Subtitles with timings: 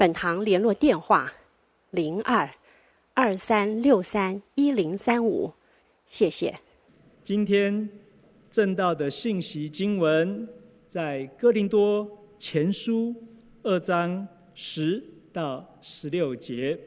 [0.00, 1.30] 本堂联络电话：
[1.90, 2.48] 零二
[3.12, 5.52] 二三六三一零三五，
[6.06, 6.58] 谢谢。
[7.22, 7.86] 今天
[8.50, 10.48] 正道的信息经文
[10.88, 13.14] 在哥林多前书
[13.62, 16.78] 二章十到十六节。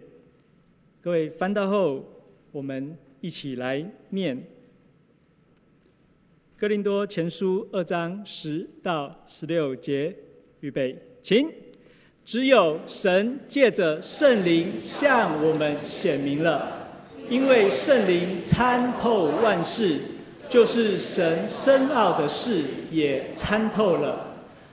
[0.99, 2.03] 各位翻到后，
[2.51, 4.43] 我们一起来念
[6.57, 10.15] 哥林多前书二章十到十六节。
[10.61, 11.47] 预备，请。
[12.25, 16.67] 只有神借着圣灵向我们显明了，
[17.29, 19.99] 因为圣灵参透万事，
[20.49, 24.27] 就是神深奥的事也参透了。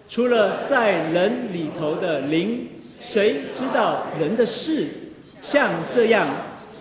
[0.09, 2.69] 除了在人里头的灵，
[3.01, 4.87] 谁知道人的事？
[5.43, 6.29] 像这样，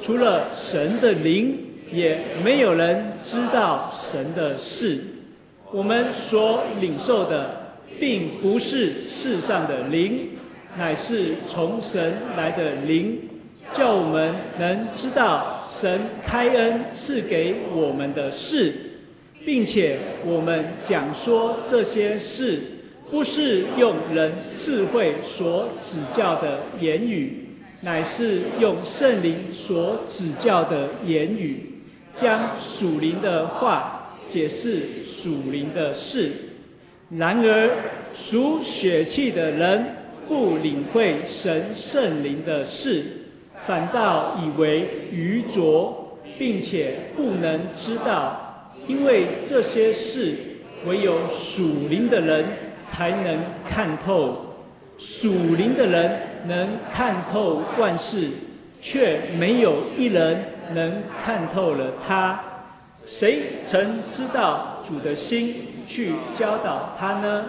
[0.03, 1.57] 除了神的灵，
[1.91, 4.99] 也没有人知道神的事。
[5.71, 10.29] 我们所领受的，并不是世上的灵。
[10.77, 13.19] 乃是从神来的灵，
[13.73, 18.73] 叫我们能知道神开恩赐给我们的事，
[19.45, 22.61] 并且我们讲说这些事，
[23.09, 27.47] 不是用人智慧所指教的言语，
[27.81, 31.81] 乃是用圣灵所指教的言语，
[32.15, 36.31] 将属灵的话解释属灵的事。
[37.17, 37.69] 然而
[38.13, 39.83] 属血气的人，
[40.29, 43.03] 不领会神圣灵的事，
[43.65, 50.35] 反倒以为愚拙，并且不能知道，因为这些事
[50.85, 52.45] 唯有属灵的人
[52.87, 54.45] 才能看透。
[54.99, 58.29] 属灵的人能看透万事，
[58.81, 62.39] 却没有一人能看透了他。
[63.07, 65.55] 谁曾知道主的心
[65.87, 67.45] 去教导他呢？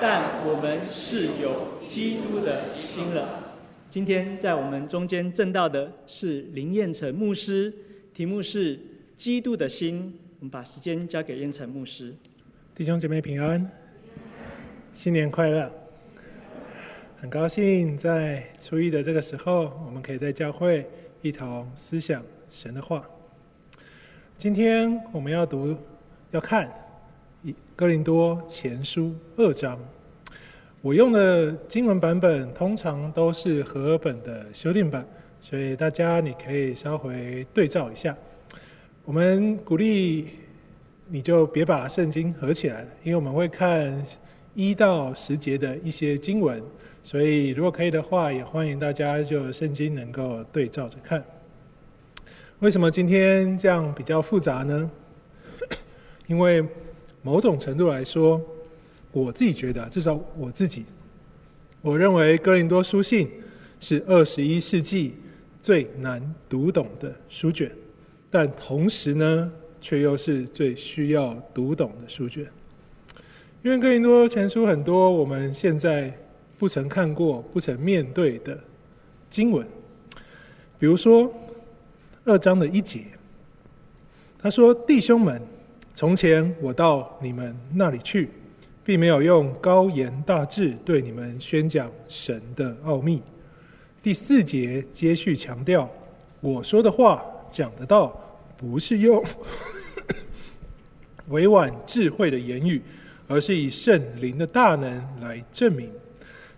[0.00, 1.50] 但我们是有
[1.90, 3.52] 基督的心了。
[3.90, 7.74] 今天在我们中间证道的是林彦成牧师，
[8.14, 8.76] 题目是
[9.16, 10.00] 《基督的心》。
[10.38, 12.14] 我们把时间交给彦成牧师。
[12.76, 13.68] 弟兄姐妹平安，
[14.94, 15.68] 新年快乐！
[17.20, 20.86] 很高兴在初一的这个时候，我们可以在教会
[21.22, 23.04] 一同思想神的话。
[24.38, 25.76] 今天我们要读、
[26.30, 26.70] 要看。
[27.74, 29.76] 哥林多前书二章，
[30.82, 35.06] 我用的经文版本通常都是和本的修订版，
[35.38, 38.16] 所以大家你可以稍微对照一下。
[39.04, 40.28] 我们鼓励
[41.06, 44.02] 你就别把圣经合起来，因为我们会看
[44.54, 46.62] 一到十节的一些经文，
[47.04, 51.22] 所以如果可以的话，也欢迎大家就圣经能够对照着看。
[52.60, 54.90] 为什么今天这样比较复杂呢？
[56.26, 56.64] 因为。
[57.22, 58.40] 某种程度来说，
[59.12, 60.84] 我自己觉得，至少我自己，
[61.82, 63.26] 我认为《哥林多书信》
[63.80, 65.14] 是二十一世纪
[65.62, 67.70] 最难读懂的书卷，
[68.30, 72.46] 但同时呢，却又是最需要读懂的书卷。
[73.62, 76.12] 因为《哥林多前书》很多我们现在
[76.58, 78.58] 不曾看过、不曾面对的
[79.28, 79.66] 经文，
[80.78, 81.32] 比如说
[82.24, 83.00] 二章的一节，
[84.38, 85.40] 他说：“弟兄们。”
[85.92, 88.30] 从前我到你们那里去，
[88.84, 93.22] 并没有用高言大志对你们宣讲神的奥秘。
[94.02, 95.88] 第四节接续强调，
[96.40, 98.18] 我说的话讲的道，
[98.56, 99.24] 不是用
[101.28, 102.80] 委婉智慧的言语，
[103.28, 105.90] 而是以圣灵的大能来证明。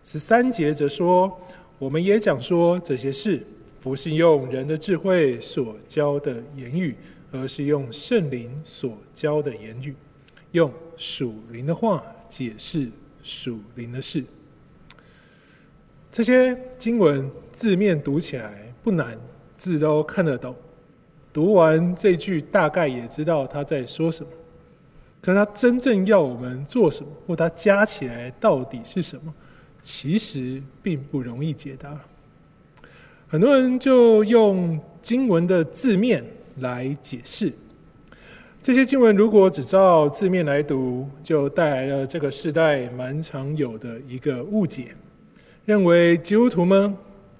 [0.04, 1.41] 十三节则说，
[1.78, 3.45] 我们也讲说这些事，
[3.80, 6.95] 不是用人的智慧所教的言语。
[7.34, 9.95] 而是用圣灵所教的言语，
[10.53, 12.89] 用属灵的话解释
[13.22, 14.25] 属灵的事。
[16.10, 19.19] 这些经文字面读起来不难，
[19.59, 20.54] 字都看得懂。
[21.33, 24.31] 读完这句，大概也知道他在说什么。
[25.21, 29.34] 可他真正要我们做什么，或他加起来到底是什么，
[29.83, 31.98] 其实并不容易解答。
[33.28, 36.25] 很多人就用经文的字面。
[36.59, 37.51] 来解释
[38.62, 44.94] 这些经文，如果只照字面来读，就带来了这个时代蛮常有的一个误解，
[45.64, 46.94] 认为基督徒们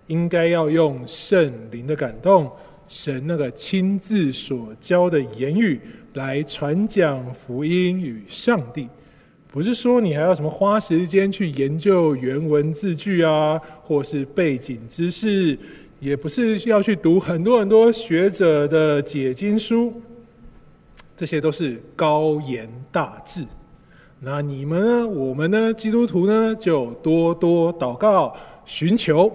[0.08, 2.50] 应该要用圣灵的感动，
[2.88, 5.80] 神那个亲自所教的言语
[6.14, 8.88] 来传讲福音与上帝。
[9.46, 15.56] 不是说你还要什么花时间去研究原文字句啊，或是背景知识，
[16.00, 19.92] 也不是要去读很多很多学者的解经书，
[21.17, 23.44] 这些都是高言大志。
[24.20, 25.06] 那你们呢？
[25.06, 25.75] 我们呢？
[25.75, 26.55] 基督徒呢？
[26.55, 29.32] 就多多祷告，寻求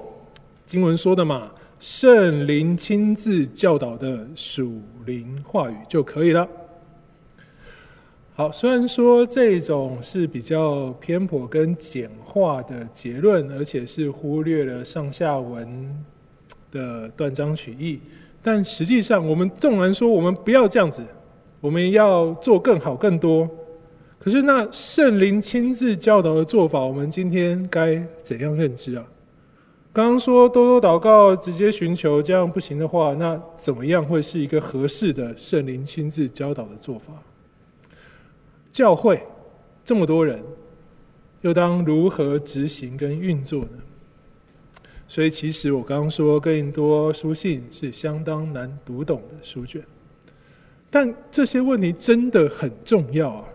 [0.66, 6.48] 经文说的嘛，圣灵亲自教导的属灵话语就可以了。
[8.34, 16.06] 好，虽然说这种是比较偏颇跟简化的结论，而且是忽略了上下文
[16.72, 18.00] 的断章取义，
[18.42, 21.04] 但实际上，我们纵然说我们不要这样子，
[21.60, 23.50] 我们要做更好、更多。
[24.20, 29.06] 可是，那圣灵亲自教导的做法，我们今天该怎样认知啊？
[29.94, 37.14] 刚刚说多多祷告，直接寻求，这样不行的话，那怎么样会是一个合适的圣灵亲自教导的做法？
[38.72, 39.22] 教会
[39.84, 40.40] 这么多人，
[41.42, 43.70] 又当如何执行跟运作呢？
[45.08, 49.82] 所以，其实我刚刚说哥林多书信是相当难读懂的书卷，
[50.90, 53.46] 但这些问题真的很重要啊。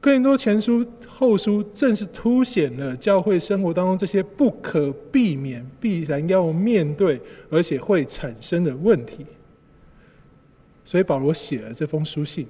[0.00, 7.20] 哥林多前书、后书正是凸显了教会生活当中这些不可避免、必然要面对，
[7.50, 9.26] 而且会产生的问题。
[10.84, 12.46] 所以保罗写了这封书信，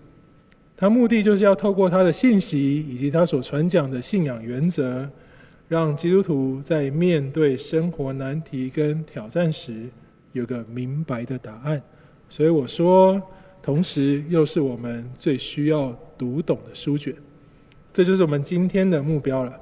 [0.76, 5.08] 他目的就是要透过他的信息以及他所传讲的信仰原则，
[5.67, 9.88] 让基督徒在面对生活难题跟挑战时，
[10.32, 11.82] 有个明白的答案。
[12.29, 13.20] 所以我说，
[13.63, 17.15] 同时又是我们最需要读懂的书卷。
[17.93, 19.53] 这就是我们今天的目标了。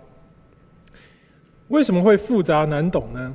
[1.68, 3.34] 为什么会复杂难懂呢？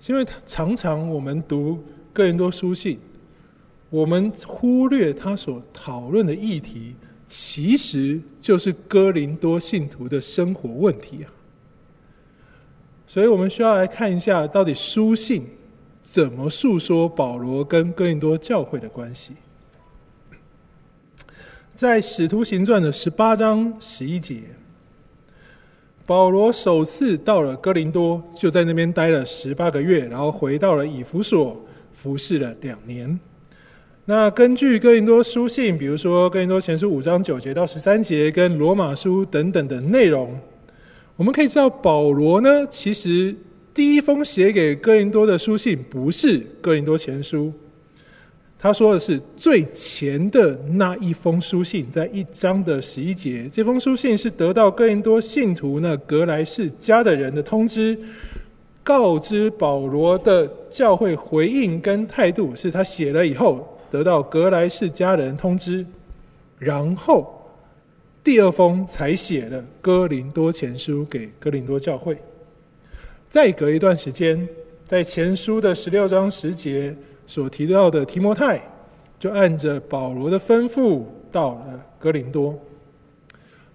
[0.00, 2.98] 是因为常常我们读哥林多书信，
[3.90, 6.94] 我们忽略他所讨论的议题，
[7.26, 11.30] 其实就是哥林多信徒的生活问题啊。
[13.06, 15.46] 所以我们需要来看一下，到底书信
[16.02, 19.32] 怎么诉说保罗跟哥林多教会的关系。
[21.78, 24.40] 在《使徒行传》的十八章十一节，
[26.04, 31.56] 保罗首次到了哥林多，就在那边待了十八个月，然后回到了以弗所，
[31.94, 33.16] 服侍了两年。
[34.06, 40.36] 那根据哥林多书信，比如说哥林多前书五章九节到十三节，跟罗马书等等的内容，
[41.14, 43.32] 我们可以知道，保罗呢，其实
[43.72, 47.52] 第一封写给哥林多的书信不是哥林多前书。
[48.60, 57.96] 他说的是最前的那一封书信，在一章的十一节，这封书信是得到哥林多信徒那革来世家的人的通知，
[58.82, 65.86] 告知保罗的教会回应跟态度，是他写了以后得到格莱世家人通知，
[66.58, 67.48] 然后
[68.24, 72.18] 第二封才写了哥林多前书给哥林多教会。
[73.30, 74.48] 再隔一段时间，
[74.84, 76.92] 在前书的十六章十节。
[77.28, 78.60] 所提到的提摩太，
[79.20, 82.58] 就按着保罗的吩咐到了哥林多。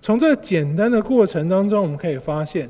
[0.02, 2.68] 从这简单的过程当中，我们可以发现，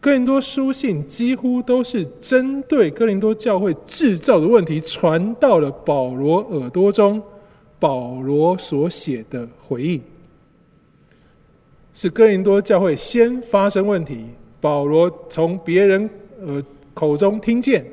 [0.00, 7.20] 哥林多书信几乎都是针对哥林多教会制造的问题传到了保罗耳朵中，
[7.80, 10.00] 保罗所写的回应，
[11.92, 14.24] 是哥林多教会先发生问题，
[14.60, 16.08] 保罗从别人
[16.40, 16.62] 呃
[16.94, 17.84] 口中听见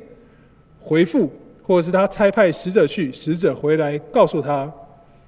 [0.79, 1.29] 回复。
[1.73, 4.71] 或是他差派使者去，使者回来告诉他，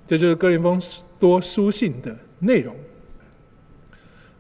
[0.08, 0.80] 这就是哥林峰
[1.18, 2.76] 多书信的内容。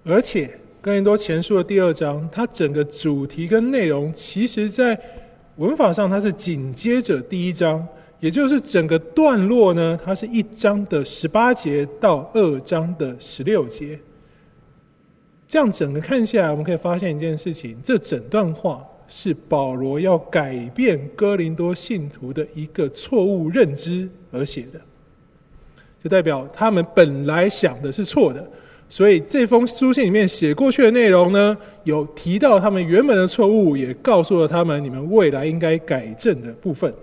[0.04, 4.96] 而且哥林多前书的第二章，它整个主题跟内容，其实在
[5.56, 7.84] 文法上它是紧接着第一章，
[8.20, 13.98] 也就是整个段落呢，它是一章的十八节到二章的十六节。
[15.48, 18.86] 这样整个看下来，我们可以发现一件事情：这整段话。
[19.08, 24.80] 是保罗要改变哥林多信徒的一个错误认知而写的，
[26.04, 28.46] 就代表他们本来想的是错的，
[28.90, 36.94] 所以这封书信里面写过去的内容呢，有提到他们原本的错误，也告诉了他们你们未来应该改正的部分。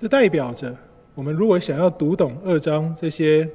[0.00, 0.76] 这代表着
[1.14, 3.48] 我们如果想要读懂二章这些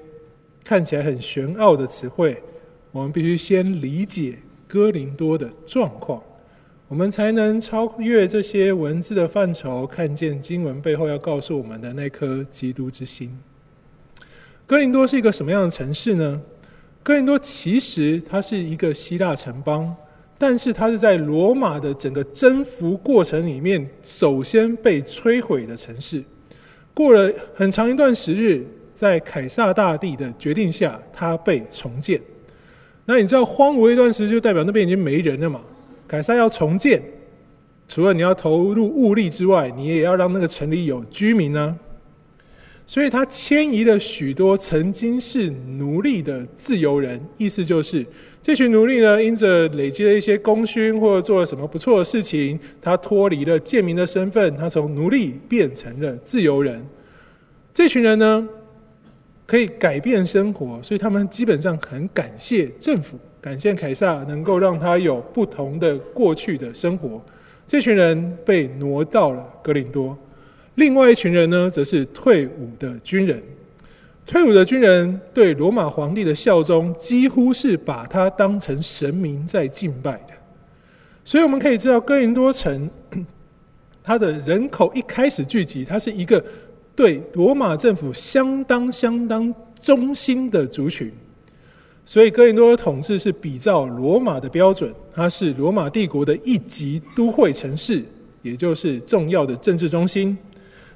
[0.64, 2.42] 看起来很玄奥的词汇，
[2.92, 4.38] 我们必须先理解。
[4.72, 6.22] 哥林多的状况，
[6.88, 13.36] 我们才能超越这些文字的范畴，看见经文背后要告诉我们的那颗基督之心。
[14.68, 16.40] 哥林多是一个什么样的城市呢？
[17.02, 19.96] 哥林多其实它是一个希腊城邦，
[20.38, 26.24] 但是它是在罗马的整个征服过程里面，首先被摧毁的城市。
[26.94, 32.22] 过了很长一段时日，在凯撒大帝的决定下，它被重建。
[33.12, 35.60] 那你知道荒芜一段时，就代表那边已经没人了嘛？
[36.08, 37.02] 凯撒要重建，
[37.88, 41.76] 除了你要投入物力之外，你也要让那个城里有居民呢。
[42.86, 48.06] 所以他迁移了许多曾经是奴隶的自由人，意思就是
[48.44, 56.86] 这群奴隶呢，因着累积了一些功勋或者做了什么不错的事情，他脱离了贱民的身份，他从奴隶变成了自由人。
[57.74, 58.48] 这群人呢，
[59.50, 67.20] 可以改变生活，所以他们基本上很感谢政府，感谢凯撒能够让他有不同的过去的生活。
[67.68, 70.16] 这群人被挪到了格林多。
[70.76, 73.42] 另外一群人呢，则是退伍的军人。
[74.28, 80.34] 退伍的军人对罗马皇帝的效忠，几乎是把他当成神明在敬拜的。
[81.26, 82.88] 所以我们可以知道，哥林多城
[84.04, 86.44] 它的人口一开始聚集，它是一个
[87.00, 91.10] 对罗马政府相当相当忠心的族群。
[92.06, 98.04] 所以哥林多的统治是比照罗马的标准，它是罗马帝国的一级都会城市，
[98.42, 100.38] 也就是重要的政治中心。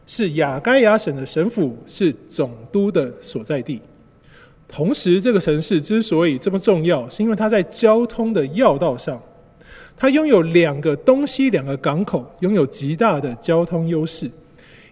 [0.05, 3.79] 是亚该亚省的省府，是总督的所在地。
[4.67, 9.17] 同时，这个城市之所以这么重要，是因为它在交通的要道上，
[9.95, 14.29] 它拥有两个东西两个港口，拥有极大的交通优势。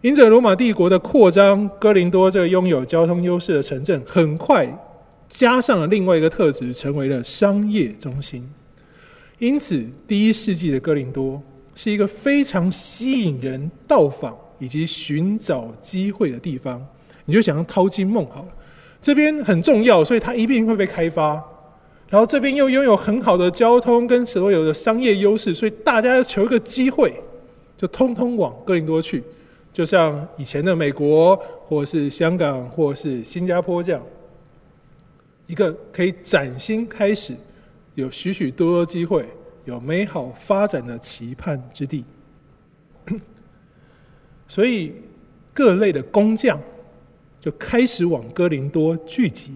[0.02, 4.68] 因着罗马帝国的扩张，哥林多这个拥有交通优势的城镇，很快
[5.30, 8.48] 加上了另外一个特质，成为了商业中心。
[9.40, 11.42] 因此，第一世纪的哥林多
[11.76, 14.36] 是一个非常吸引人到访。
[14.62, 16.80] 以及寻找机会的地方，
[17.26, 18.48] 你就想要淘金梦好了。
[19.02, 21.44] 这边很重要，所以它一定会被开发。
[22.08, 27.12] 然后这边又拥有很好的交通跟所有的商业优势，所以大家要求一个机会，
[27.76, 29.24] 就通通往哥林多去。
[29.74, 31.36] 就像以前的美国，
[31.68, 34.02] 或是香港，或是新加坡这样，
[35.48, 37.34] 一个可以崭新开始、
[37.96, 39.26] 有许许多多机会、
[39.66, 42.04] 有美好发展的期盼之地。
[44.48, 44.94] 所以，
[45.54, 46.60] 各类的工匠
[47.40, 49.54] 就开始往哥林多聚集，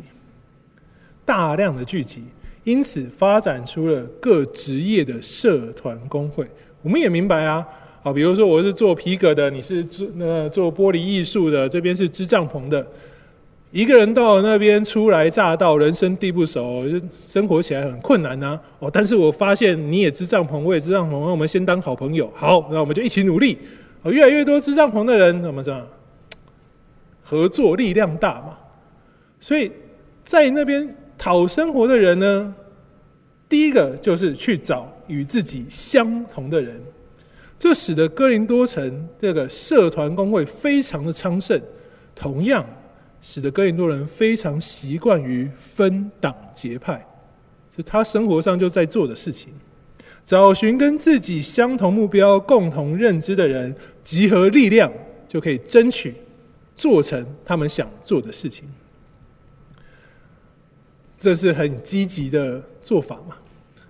[1.26, 2.24] 大量的聚集，
[2.64, 6.50] 因此发展出了各职业的社团工会。
[6.82, 7.68] 我们也明白啊，
[8.06, 12.86] 好，比如说我是做皮革的，你是做那做玻璃艺术的，这边是织帐篷的。
[13.72, 18.60] 一个人到那边初来乍到，人生地不熟，生活起来很困难呐。
[18.78, 22.32] 哦，但是我发现你也织帐篷，我也织帐篷，那我们先当好朋友。
[22.36, 23.58] 好，那我们就一起努力。
[24.04, 25.82] 哦越来越多织帐篷的人，怎么这样？
[27.24, 28.56] 合作力量大嘛。
[29.40, 29.72] 所以
[30.24, 32.54] 在那边讨生活的人呢，
[33.50, 36.80] 第一个就是去找与自己相同的人，
[37.58, 41.60] 这使得哥林多城这个社团工会非常的昌盛，
[42.14, 42.66] 同样
[43.22, 47.04] 使得哥林多人非常习惯于分党结派，
[47.76, 49.54] 就他生活上就在做的事情。
[50.26, 54.92] 找寻跟自己相同目标、共同认知的人，集合力量，
[55.28, 56.16] 就可以争取
[56.76, 58.68] 做成他们想做的事情。
[61.18, 63.38] 这是很积极的做法嘛？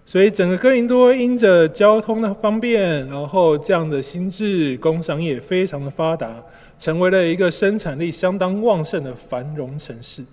[0.05, 6.41] 所以整个哥林多因着交通的方便，然后这样的心智，工商业非常的发达，
[6.77, 10.23] 成为了一个生产力相当旺盛的繁荣城市。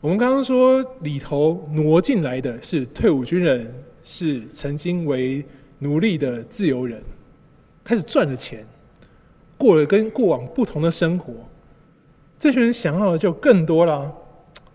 [0.00, 3.72] 我们刚刚说里头挪进来的是退伍军人。
[4.08, 5.44] 是曾经为
[5.80, 7.02] 奴隶的自由人，
[7.82, 8.64] 开始赚了钱，
[9.58, 11.34] 过了跟过往不同的生活。
[12.38, 14.14] 这群人想要的就更多了。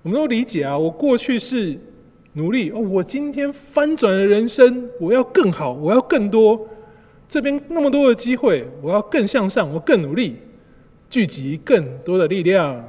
[0.03, 1.79] 我们都理解啊，我过去是
[2.33, 6.67] 努力哦，我今天翻转了人生，我要更好，我要更多。
[7.27, 10.37] 这边那么多的机会，我要更向上，我更努力，
[11.09, 12.83] 聚集更多的力量，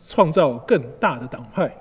[0.00, 1.72] 创造更大的党派。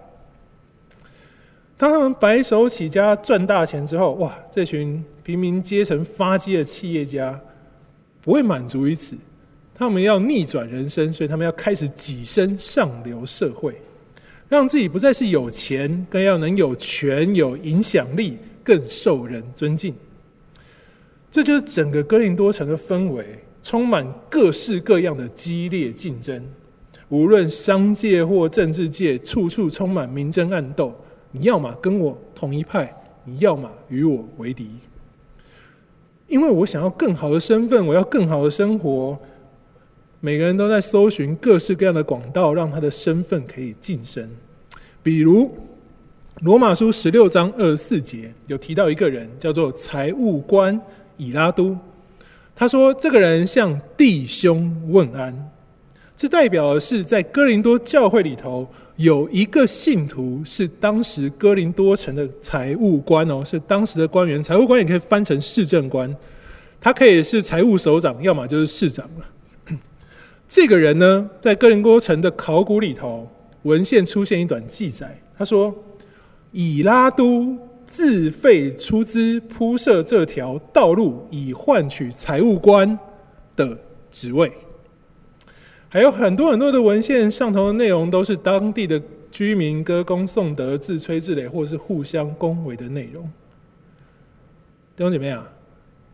[1.78, 4.38] 当他们白手起家赚大钱之后，哇！
[4.52, 7.40] 这群平民阶层发迹的企业家
[8.22, 9.16] 不会满足于此，
[9.74, 13.80] 他们要逆转人生，所以他们要开始跻身上流社会，
[14.50, 19.94] 让自己不再是有钱，更要能有权、有影响力，更受人尊敬。
[21.32, 23.24] 这就是整个哥林多城的氛围，
[23.62, 26.44] 充满各式各样的激烈竞争，
[27.10, 30.92] 无论商界或政治界，处处充满明争暗斗。
[31.32, 32.92] 你要么跟我同一派，
[33.24, 34.72] 你要么与我为敌。
[36.28, 39.16] 因为我想要更好的身份，我要更好的生活。
[40.22, 44.30] 每个人都在搜寻各式各样的管道，让他的身份可以晋升。
[45.02, 45.50] 比如，
[46.42, 50.80] 罗马书十六章二十四节有提到一个人，叫做财务官
[51.16, 51.78] 以拉都。
[52.54, 55.34] 他说：“这个人向弟兄问安。”
[56.18, 64.44] 这代表的是在哥林多教会里头有一个信徒是当时哥林多城的财务官哦，是当时的官员。
[64.44, 66.14] 财务官也可以翻成市政官，
[66.82, 69.26] 他可以是财务首长，要么就是市长了。
[70.50, 73.26] 这个人呢，在哥林多城的考古里头，
[73.62, 75.74] 文献出现一段记载，他说
[76.52, 77.58] ：“以拉都。”
[77.92, 82.98] 自费出资铺设这条道路，以换取财务官
[83.56, 83.76] 的
[84.12, 84.54] 职位。
[85.90, 89.02] 还有很多很多的文献上头的内容，都是当地的
[89.32, 93.24] 居民歌功颂德、自吹自擂，或是互相恭维的内容。
[94.96, 95.52] 弟兄姐妹啊，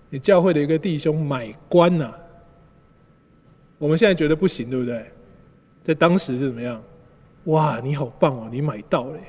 [0.10, 2.18] 你教会的一个弟兄买官呐、啊，
[3.86, 5.06] 我们现在觉得不行，对不对？
[5.84, 6.82] 在当时是怎么样？
[7.44, 9.20] 哇，你好棒哦，你买到了。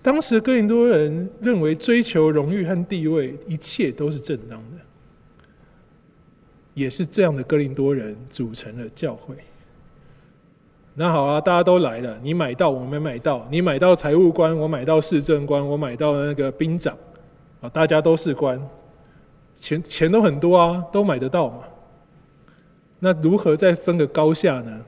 [0.00, 4.78] 当时哥林多人认为追求荣誉和地位，一切都是正当的，
[6.72, 9.34] 也是这样的哥林多人组成了教会。
[10.94, 16.96] 那好啊，大家都来了，你买到，我没买到；你买到财务官，我买到市政官，我买到那个兵长，
[17.60, 18.58] 啊，大家都是官，
[19.58, 21.64] 钱钱都很多啊，都买得到嘛。
[23.04, 24.80] 那如何再分个高下呢？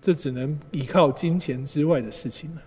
[0.00, 2.62] 这只能依靠金钱之外的事情了。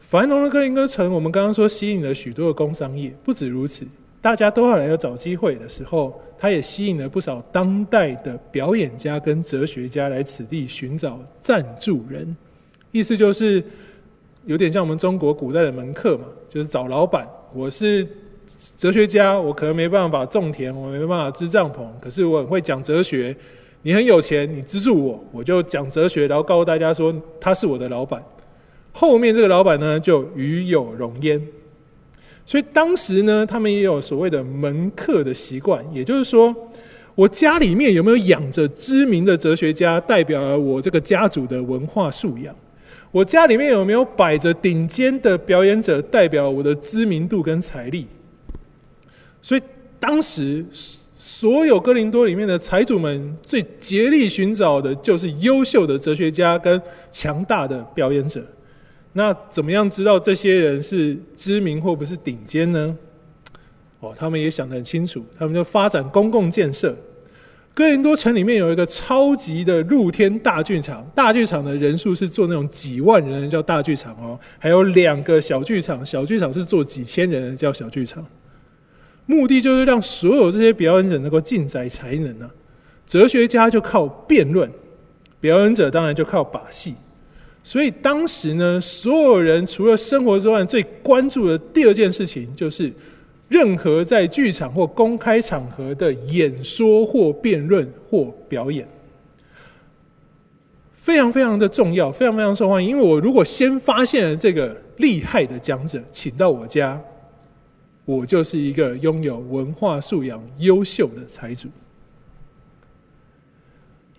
[0.00, 3.84] 繁荣的哥林哥城，我们刚刚说吸引了许多的工商业，不止如此，
[4.22, 12.34] 大家都要来要找机会的时候，它也吸引了不少当代的表演家跟哲学家来此地寻找赞助人。
[12.92, 13.62] 意思就是
[14.46, 17.28] 有点像我们中国古代的门客嘛，就是找老板。
[17.52, 18.08] 我是
[18.76, 23.36] 哲学家，我可能没办法种田，我没办法支帐篷，可是我很会讲哲学。
[23.82, 28.22] 你很有钱，你资助我，我就讲哲学，然后告诉大家说他是我的老板。
[28.92, 31.40] 后面这个老板呢，就与有荣焉。
[32.44, 36.54] 所以当时呢，他们也有所谓的门客的习惯，也就是说，
[37.14, 42.54] 我家里面有没有养着知名的哲学家，代表了我这个家族的文化素养；
[43.10, 48.06] 我家里面有没有摆着顶尖的表演者，代表我的知名度跟财力。
[49.42, 49.62] 所以
[49.98, 50.64] 当时
[51.14, 58.44] 所有哥林多里面的财主们最竭力寻找的，就是优秀的哲学家跟强大的表演者。
[59.12, 62.96] 那怎么样知道这些人是知名或不是顶尖呢？
[64.00, 66.96] 哦，他们也想得很清楚，他们就发展公共建设。
[67.72, 78.24] 哥林多城里面有一个超级的露天大剧场，大剧场的人数是做那种几万人叫大剧场哦，还有两个小剧场，小剧场是做几千人叫小剧场。
[79.26, 82.50] 目的就是让所有这些表演者能够尽展才能啊。
[83.06, 84.70] 哲学家就靠辩论，
[85.40, 86.94] 表演者当然就靠把戏。
[87.62, 92.92] 所以当时呢，所有人除了生活之外，最关注的第二件事情，就是
[93.48, 98.88] 任何在剧场或公开场合的演说或辩论或表演，
[100.96, 102.90] 非常非常的重要，非常非常受欢迎。
[102.90, 106.98] 因为我如果先发现了这个厉害的讲者，请到我家，
[108.04, 111.68] 我就是一个拥有文化素养优秀的财主。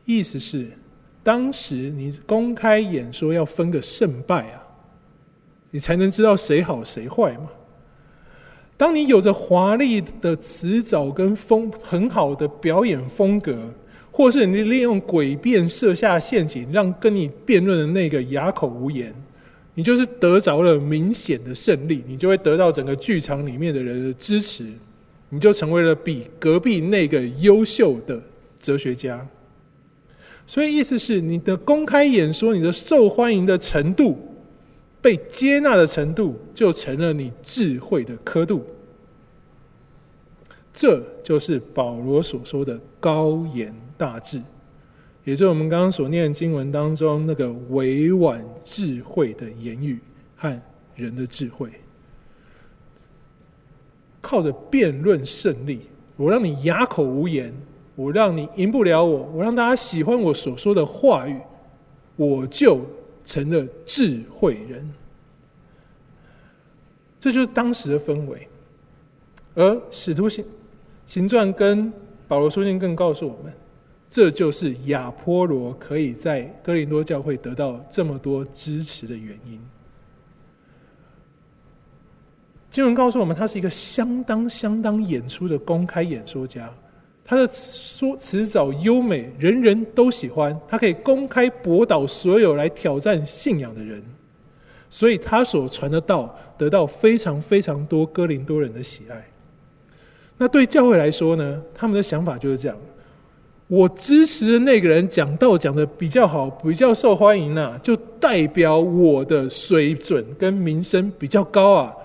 [0.06, 0.68] 意思是。
[1.24, 4.64] 当时你公开演说要分个胜败啊，
[5.70, 7.48] 你才能知道谁好谁坏嘛。
[8.76, 13.56] 当你有着华丽的辞藻跟风很好的表演风格，
[14.12, 19.14] 或是你利用诡辩设下陷阱，让跟你辩论的那个哑口无言，
[19.74, 24.66] 你就是得着了明显的胜利，你就会得到整个剧场里面的人的支持，
[25.30, 28.22] 你就成为了比隔壁那个优秀的
[28.60, 29.26] 哲学家。
[30.46, 34.18] 所以意思是，你的公开演说，你的受欢迎的程度，
[35.02, 38.66] 被接纳的程度，就成了你智慧的刻度。
[40.74, 44.42] 这就是保罗所说的高言大智，
[45.24, 50.00] 也就是我们刚刚所念经文当中那个委婉智慧的言语
[50.36, 50.62] 和
[50.96, 51.70] 人的智慧，
[54.22, 55.82] 靠着辩论胜利，
[56.18, 57.54] 我让你哑口无言。
[57.94, 61.38] 我让你赢不了我，我让大家喜欢我所说的话语，
[62.16, 62.80] 我就
[63.26, 64.92] 成了智慧人。
[67.20, 68.48] 这就是当时的氛围。
[69.54, 70.44] 而使徒行
[71.06, 71.92] 行传跟
[72.30, 73.54] 保罗书信更告诉我们，
[74.12, 79.58] 这就是亚波罗可以在哥林多教会得到这么多支持的原因。
[82.70, 86.70] 经文告诉我们，他是一个相当相当演出的公开演说家。
[87.24, 90.60] 他的说辞藻优美，人人都喜欢。
[90.68, 94.04] 他可以公开驳倒所有来挑战信仰的人。
[94.90, 99.26] 所以他所传的道得到非常非常多哥林多人的喜爱。
[100.38, 102.78] 那对教会来说呢，他们的想法就是这样。
[103.72, 111.96] 我支持的那个人讲道讲的比较好，比较受欢迎呐、就代表我的水准跟名声比较高啊，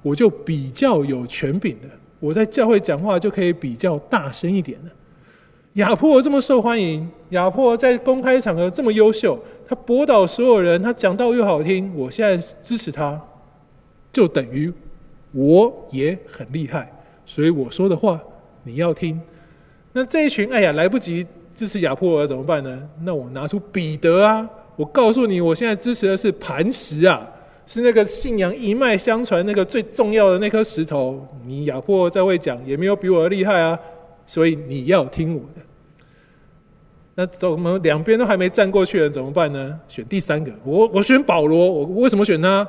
[0.00, 1.88] 我就比较有权柄的，
[2.20, 4.90] 我在教会讲话就可以比较大声一点了。
[5.74, 13.20] 亚波罗这么受欢迎，亚波罗在公开场合这么优秀，他驳倒所有人，他讲道又好听，我现在支持他，
[14.10, 14.72] 就等于
[15.32, 16.90] 我也很厉害，
[17.26, 18.18] 所以我说的话
[18.64, 19.20] 你要听。
[19.92, 21.26] 那这一群，哎呀，来不及
[21.56, 22.80] 支持亚波罗怎么办呢？
[23.02, 24.48] 那我拿出彼得啊！
[24.76, 27.26] 我告诉你，我现在支持的是磐石啊，
[27.66, 31.26] 是那个信仰一脉相传那个最重要的那颗石头。
[31.44, 33.76] 你亚波罗再会讲，也没有比我厉害啊，
[34.26, 35.60] 所以你要听我的。
[37.16, 39.76] 那怎么两边都还没站过去了，怎么办呢？
[39.88, 41.68] 选第三个，我我选保罗。
[41.68, 42.66] 我为什么选他？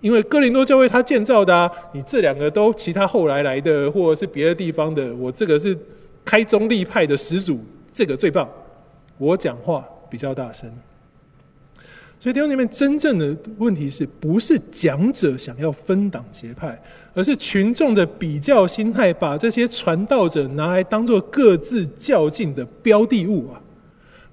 [0.00, 1.70] 因为哥林多教会他建造的啊。
[1.92, 5.78] 你这两个都其他后来来的，或者是别的地方的，我这个是。
[6.24, 7.60] 开宗立派的始祖，
[7.94, 8.48] 这个最棒。
[9.18, 10.70] 我讲话比较大声，
[12.18, 16.80] 所以弟兄姐妹，真正的问题是不是讲者想要分党结派，
[17.14, 23.60] 而是群众的比较心态，把这些传道者拿来当做各自较劲的标的物啊。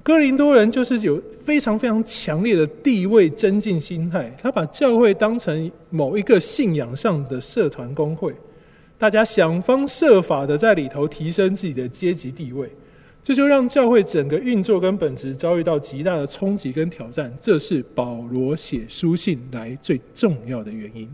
[0.02, 8.34] 哥林多人就是有非常非常强烈的地位增进心态，他把教会当成某一个信仰上的社团工会。
[9.00, 12.70] 大家想方设法的在里头提升自己的阶级地位，
[13.24, 17.34] 这就让教会整个运作跟本质遭遇到极大的冲击跟挑战。
[17.40, 21.10] 这是保罗写书信来最重要的原因。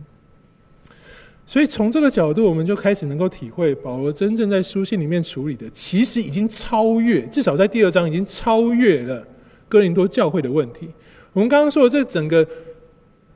[1.45, 9.23] 所以从这个角度，我们就开始能够体会保罗真正在书信里面处理的，其实已经超越，至少在第二章已经超越了
[9.69, 10.89] 哥林多教会的问题。
[11.33, 12.43] 我们刚刚说的这整个。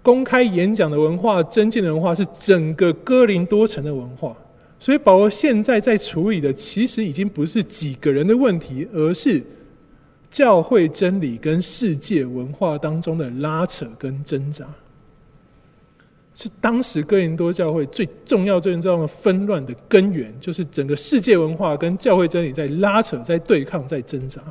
[0.10, 4.36] 公开演讲的文化、争竞的文化，是整个哥林多城的文化。
[4.80, 9.40] 所以保罗现在在处理的，其实已经不是几个人的问题，而是
[10.32, 14.66] 教会真理跟世界文化当中的拉扯跟挣扎，
[16.34, 24.42] 是当时哥林多教会最重要、最重要的纷乱的根源，就是整个世界文化跟教会真理在拉扯、在对抗、在挣扎。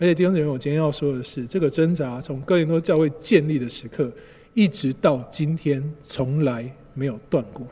[0.00, 4.10] 而且弟兄姊妹，我今天要说的是，这个挣扎从哥林多教会建立的时刻，
[4.54, 7.66] 一直到今天，从来没有断过。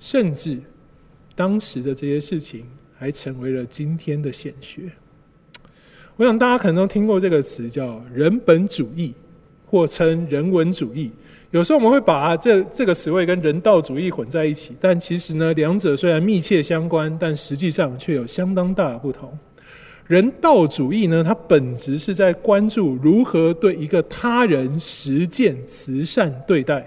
[0.00, 0.58] 甚至
[1.34, 2.64] 当时的这些事情，
[2.96, 4.82] 还成为了今天的显学。
[6.16, 9.14] 我想大家可能都听过这个词，叫人本主义，
[9.66, 11.10] 或称人文主义。
[11.50, 19.36] 有时候我们会把这这个词汇跟人道主义混在一起，但其实呢，两者虽然密切相关，但实际上却有相当大的不同。
[20.08, 26.82] 人道主义呢，它本质是在关注如何对一个他人实践慈善对待，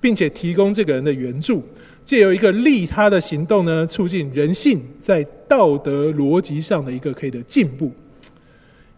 [0.00, 1.64] 并且提供这个人的援助，
[2.04, 7.90] 借由一个利他的行动呢，促进人性在道德逻辑上的一个可以的进步。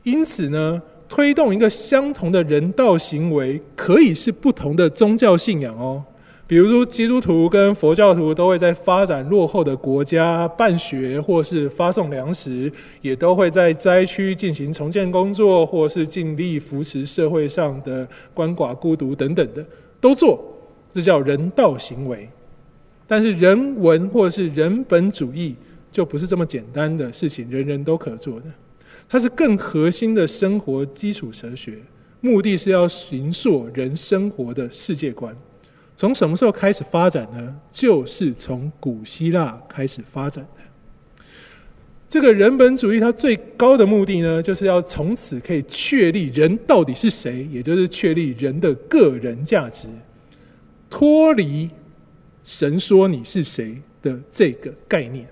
[0.03, 6.05] 因此呢，推动一个相同的人道行为，可以是不同的宗教信仰哦。
[6.51, 19.65] 比如说，基督徒跟佛教徒都会在发展落后的国家办学，或是发送粮食，也都会在灾区进行重建工作，或是尽力扶持社会上的鳏寡孤独等等的，
[20.01, 20.43] 都做，
[20.93, 22.29] 这叫人道行为。
[23.07, 25.55] 但是人文或是人本主义
[25.93, 28.47] 就不是这么简单的事情，人人都可做的，
[29.09, 31.79] 它是更核心的生活基础哲学，
[32.21, 35.33] 目的是要形塑人生活的世界观。
[36.01, 37.55] 从什么时候开始发展呢？
[37.71, 41.23] 就是从古希腊开始发展的。
[42.09, 49.89] 这个人本主义，它最高的目的呢，就是要从此可以确立人到底是谁，也就是确立人的个人价值，
[50.89, 51.69] 脱离
[52.45, 55.27] 神说你是谁的这个概念。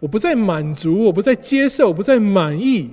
[0.00, 2.88] 我不再满足，我不再接受，不再满意，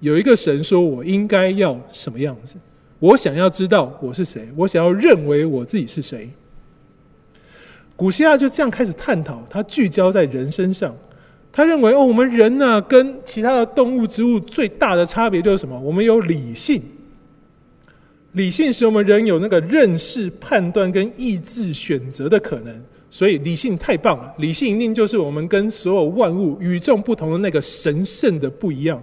[0.00, 2.56] 有一个神说我应该要什么样子。
[3.00, 6.30] 我想要知道我是谁，我想要认为我自己是谁。
[7.96, 10.94] 古希腊就这样开始探讨，他聚焦在人身上。
[11.52, 15.78] 他认为哦，我们人呢、跟其他的动物、植物最大的差别就是什么？
[15.80, 16.80] 我们有理性，
[18.32, 22.74] 理性使我们人有那个认识、判断跟意志选择的可能。
[23.10, 29.02] 所以理性太棒了，理性一定就是我们跟所有万物与众不同的那个神圣的不一样。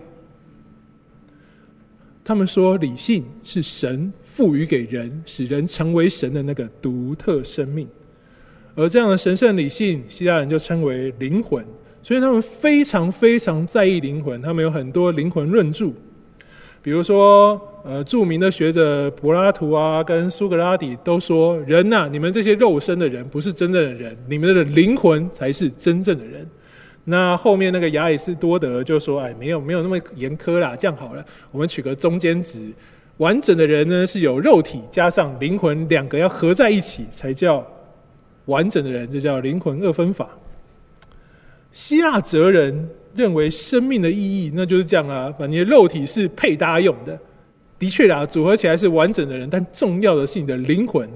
[2.28, 7.88] 他们说，理性是神赋予给人，使人成为神的那个独特生命。
[8.76, 11.63] 而这样的神圣理性，希腊人就称为灵魂。
[12.04, 15.90] 所以他们非常非常在意灵魂，他们有很多灵魂论著。
[16.82, 26.46] 比如说，呃，著名的学者柏拉图啊，跟苏格拉底都说：“人呐、你们这些肉身的人不是真正的人，你们的灵魂才是真正的人。”
[27.10, 32.60] 那后面那个亚里士多德就说：“哎，没有没有那么严苛啦，这样好了，我们取个中间值，
[33.15, 37.65] 完整的人呢是有肉体加上灵魂两个要合在一起才叫
[38.46, 40.28] 完整的人，就叫灵魂二分法。”
[41.72, 42.89] 希腊哲人。
[43.15, 44.15] 认为生命的意
[44.46, 47.20] 义，那就是这样啊，把你的肉体是配搭用的，
[47.80, 51.10] 的确啦，组合起来是完整的人，但重要的是你的灵魂，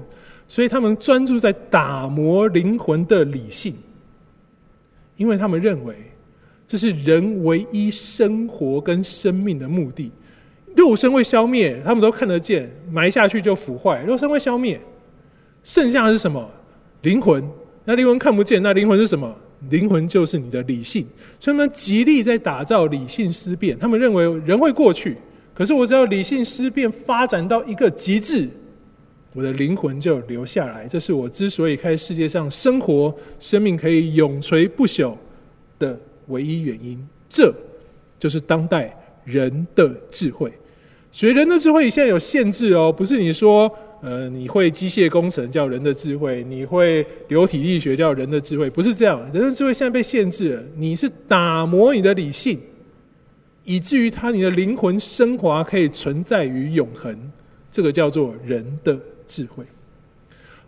[0.48, 3.72] 所以他们专注在打磨灵魂的理性，
[5.22, 5.94] 因为他们认为
[6.66, 10.10] 这是人唯一生活跟生命的目的。
[10.74, 14.80] 肉身会消灭，他们都看得见，埋下去就腐坏，肉身会消灭，
[15.62, 16.50] 剩下的是什么？
[17.02, 17.40] 灵魂。
[17.84, 19.32] 那灵魂看不见，那灵魂是什么？
[19.70, 21.06] 灵魂就是你的理性，
[21.38, 23.78] 所以他们极力在打造理性思辨。
[23.78, 25.16] 他们认为人会过去，
[25.54, 28.48] 可是我只要理性思辨发展到一个极致，
[29.32, 30.86] 我的灵魂就留下来。
[30.86, 35.14] 这是我之所以在世界上生活、生命可以永垂不朽
[35.78, 36.98] 的唯一原因。
[37.28, 37.54] 这
[38.18, 40.52] 就是当代人的智慧。
[41.10, 43.70] 所以人的智慧现在有限制哦，不是你说。
[44.04, 49.22] 呃，你会机械工程叫人的智慧，你会流体力学叫人的智慧，不是这样。
[49.32, 52.58] 人的智慧现在被限制了，你是打磨你的理性，
[53.62, 57.16] 以至于他你的灵魂升华可以存在于永恒，
[57.70, 58.98] 这个叫做人的
[59.32, 59.64] 智慧。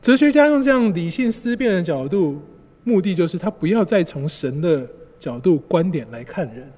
[0.00, 2.40] 哲学家用这样理性思辨的角度，
[2.82, 4.86] 目的就是他不要再从神的
[5.18, 6.70] 角度观点来看人。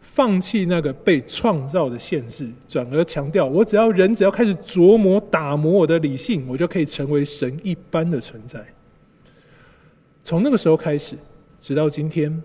[0.00, 8.64] 放弃那个被创造的限制，转而强调：我只要人只要开始琢磨、打磨我的理性，我就可以成为神一般的存在。
[10.24, 11.16] 从那个时候开始，
[11.60, 12.42] 直到今天，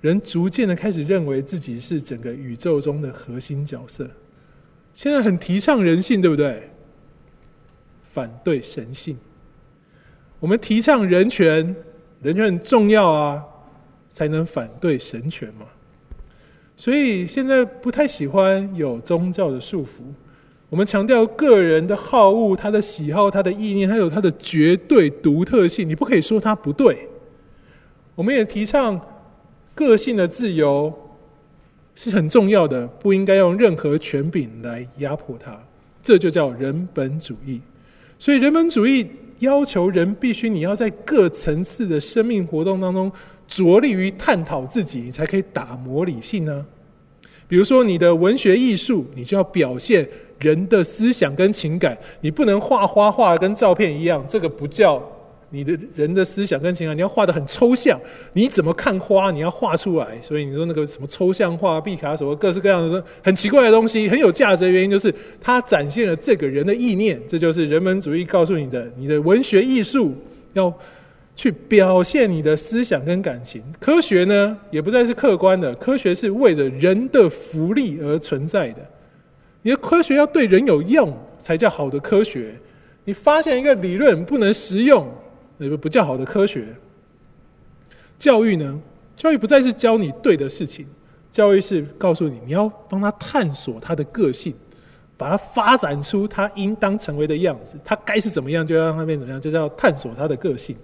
[0.00, 4.08] 人逐渐的开始认为自己是整个宇宙中的核心角色。
[4.94, 6.68] 现在很提倡人性，对不对？
[8.18, 9.16] 反对神性。
[10.40, 11.76] 我们提倡人权，
[12.20, 13.44] 人权很重要啊，
[14.10, 15.64] 才能反对神权嘛。
[16.76, 20.02] 所以现在不太喜欢有宗教的束缚，
[20.68, 27.08] 我们强调个人的好恶、他的喜好、他的意念，他有他的绝对独特性，你不可以说他不对。
[28.16, 29.00] 我们也提倡
[29.76, 30.92] 个性的自由
[31.94, 35.56] 是很重要的，不应该用任何权柄来压迫他，
[36.02, 37.60] 这就叫人本主义。
[38.18, 39.06] 所以人本主义
[39.38, 43.10] 要求人必须你要在各层次的生命活动当中。
[43.48, 46.66] 着力于探讨自己，你才可以打磨理性呢。
[47.48, 50.06] 比如说，你的文学艺术，你就要表现
[50.38, 55.02] 人的思想跟情感，你不能画花画跟照片一样，这个不叫
[55.50, 56.96] 你的人的思想跟情感。
[56.96, 58.00] 你要画得很抽象，
[58.32, 60.20] 你怎么看花，你要画出来。
[60.22, 67.20] 所以你说那个什么抽象画、毕卡索，各式各样的很奇怪的东西，很有价值的原因就是它展现了这个人的意念。
[67.28, 70.14] 这就是人文主义告诉你的，你的文学艺术
[70.52, 70.72] 要。
[71.38, 78.78] 去表现你的思想跟感情，科学呢也不再是客观的，科学是为了人的福利而存在的。
[79.62, 82.52] 你的科学要对人有用，才叫好的科学。
[83.04, 85.06] 你发现一个理论不能实用，
[85.58, 86.74] 那个不叫好的科学。
[88.18, 88.80] 教育呢，
[89.14, 90.86] 教育不再是教你对的事情，
[91.30, 94.54] 教育是告诉你，你要帮他探索他的个性，
[95.16, 100.76] 把他发展出他应当成为的样子，他该是怎么样就要让他变怎么样，就叫探索他的个性。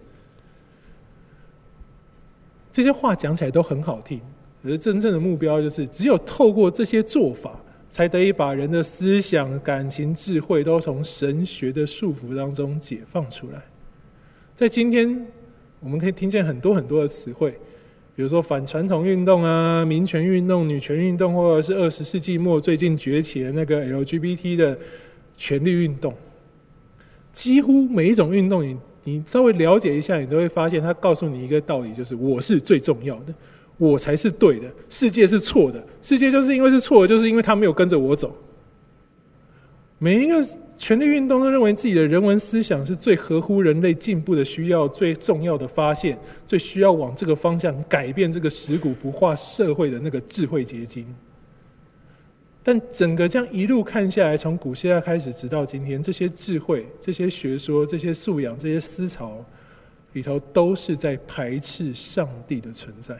[2.70, 4.20] 这些话讲起来都很好听，
[4.64, 7.52] 而真正的目标就是，只有透过这些做法，
[7.90, 13.62] 才得以把人的思想、感情、智慧都从神学的束缚当中解放出来。
[14.56, 15.26] 在今天，
[15.80, 17.50] 我们可以听见很多很多的词汇，
[18.14, 24.78] 比如说反传统运动啊、民权运动、女权运动，或者是二十世纪末最近崛起的那个 LGBT 的
[25.36, 26.14] 权利运动。
[27.32, 28.76] 几乎每一种运动，你。
[29.06, 33.34] 你稍微了解一下，你都会发现，他告诉你一个道理，就是我是最重要的，
[33.76, 38.34] 我才是对的，世界是错的，世界就是因为是错的，就是因为他没有跟着我走。
[39.98, 40.42] 每一个
[40.84, 46.14] 权力运动都认为自己的人文思想是最合乎人类进步的需要，最重要的发现，
[46.46, 51.06] 最需要往这个方向改变这个石古不化社会的那个智慧结晶。
[52.62, 59.42] 但整个这样一路看下来，从古希腊开始，直到今天，这些智慧、这些学说、这些素养、这些思潮
[60.12, 63.18] 里头，都是在排斥上帝的存在。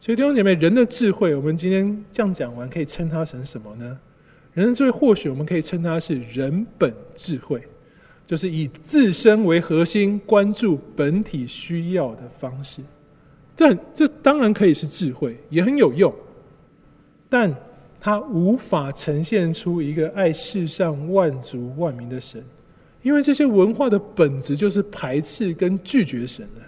[0.00, 4.00] 所以弟兄姐妹，人的智慧，我们今天这样讲完，可以称它成什么呢？
[4.58, 7.62] 人的智慧，或许我们可以称它是人本智慧，
[8.26, 12.82] 就是以自身为核心，关注本体需要的方式。
[13.56, 16.12] 这这当然可以是智慧，也很有用，
[17.28, 17.54] 但。
[18.00, 22.40] 他无法呈现出一个爱世上万族万民的神，
[23.02, 26.62] 因为这些文化的本质就是排斥跟拒绝神的。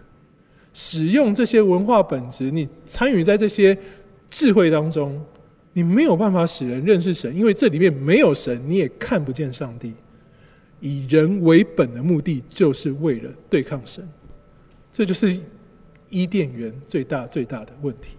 [0.75, 3.79] 使用这些文化本质，你参与在这些
[4.29, 5.25] 智慧当中，
[5.73, 9.95] 你没有办法使人认识神，因为这里面没有神，你也看不见上帝。
[10.81, 14.03] 以人为本的目的，就是为了对抗神，
[14.93, 15.39] 这就是
[16.09, 18.17] 伊甸园最大最大的问题。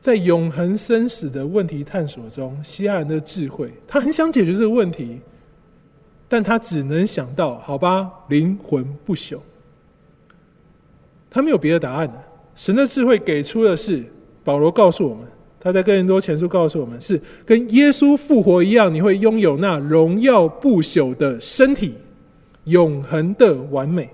[0.00, 5.18] 在永恒生死的问题探索中，希腊人的智慧，他很想解决这个问题，
[6.28, 9.40] 但他只能想到：好吧，灵魂不朽。
[11.30, 12.12] 他没有别的答案。
[12.54, 14.04] 神的智慧给出的是，
[14.44, 15.24] 保罗告诉我们，
[15.58, 21.94] 他在哥林多前书告诉我们，是跟耶稣复活一样，你会拥有那荣耀不朽的身体，
[22.64, 24.08] 永恒的完美。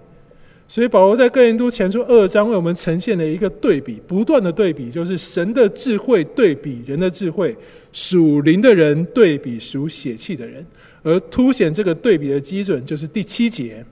[0.69, 7.57] 所以保罗在哥林多前书二章为我们呈现了一个对比，不断的对比，就是神的智慧对比人的智慧，
[7.93, 10.65] 属灵的人对比属血气的人，
[11.03, 13.85] 而凸显这个对比的基准就是第七节。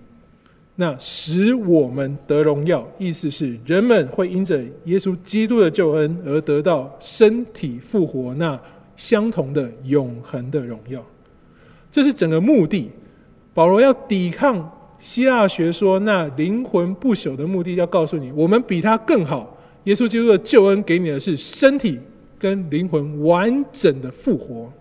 [0.80, 8.56] 那使我们得荣耀，意思是人们会因着耶稣基督的救恩而得到身体复活那
[8.96, 11.04] 相同的永恒的荣耀。
[11.90, 12.88] 这是整个目的。
[13.52, 19.58] 保罗要抵抗希腊学说那灵魂不朽的目的，要告诉你，我们比他更好。
[19.82, 21.98] 耶稣基督的救恩给你的是身体
[22.38, 24.72] 跟灵魂完整的复活。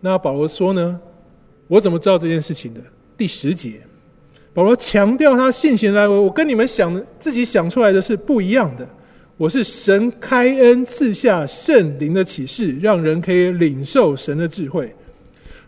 [0.00, 0.98] 那保罗说呢？
[1.68, 2.80] 我怎么知道这件事情的？
[3.18, 3.82] 第十节。
[4.56, 8.88] 保罗强调他信心来，我跟你们想自己想出来的是不一样的。
[9.36, 14.90] 我是神开恩赐下圣灵的启示，让人可以领受神的智慧。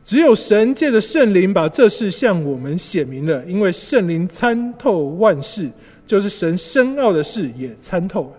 [0.06, 5.70] 只有神借着圣灵把这事向我们显明了，因为圣灵参透万事，
[6.06, 8.32] 就是神深奥的事也参透了。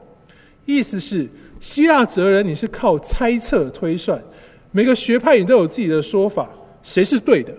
[0.65, 1.27] 意思是，
[1.61, 4.19] 希腊哲人你是靠猜测推算，
[4.71, 6.49] 每个学派你都有自己的说法，
[6.81, 7.53] 谁是对的？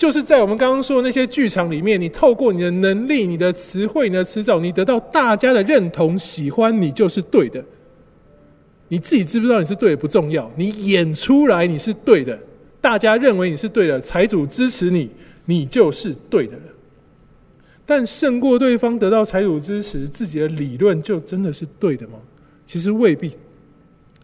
[0.00, 7.62] 就是在我们刚刚说的那些剧场里面，你透过你的能力、你的词汇、你的词藻，你得到大家的认同、喜欢你，就是对的。
[8.88, 12.38] 你自己知不知道你是对的不重要，你演出来你是对的，
[12.80, 15.10] 大家认为你是对的，财主支持你，
[15.44, 16.62] 你就是对的了。
[17.84, 22.14] 但胜过对方得到财主支持，自己的理论就真的是对的吗？
[22.66, 23.32] 其实未必。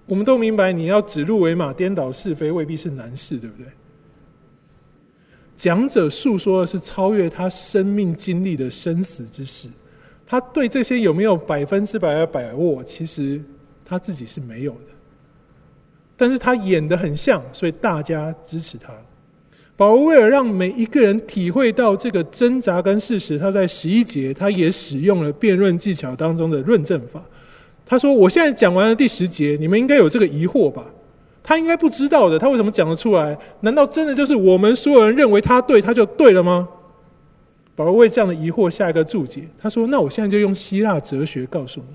[0.07, 3.67] 我们都明白，你要指鹿为马、颠倒是非，未必是难事，对不对？
[5.57, 9.69] 讲者诉说的是超越他生命经历的生死之事，
[10.27, 13.41] 他对这些有没有百分之百的把握，其实
[13.85, 14.79] 他自己是没有的。
[16.17, 18.93] 但是他演得很像，所以大家支持他。
[19.77, 27.23] 保罗为了让每一个人体会到这个挣扎跟事实，他在十一节他也使用了辩论技巧当中的论证法。
[27.85, 30.85] 他说：“我现在讲完了第十节，你们应该有这个疑惑吧？”
[31.49, 33.39] 他应该不知道的，他为什么讲得出来？
[33.61, 36.69] 难道真的就是我们所有人认为他对，他就对了吗？
[37.77, 41.95] 保罗为这样的疑惑下一个注解，他说：“那我现在就用希腊哲学告诉你，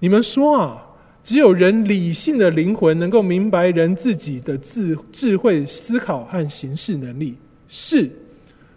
[0.00, 0.84] 你们说啊，
[1.22, 7.36] 只有人理性的灵魂能够明白人自己的智智慧、思考和行事能力，
[7.68, 8.10] 是，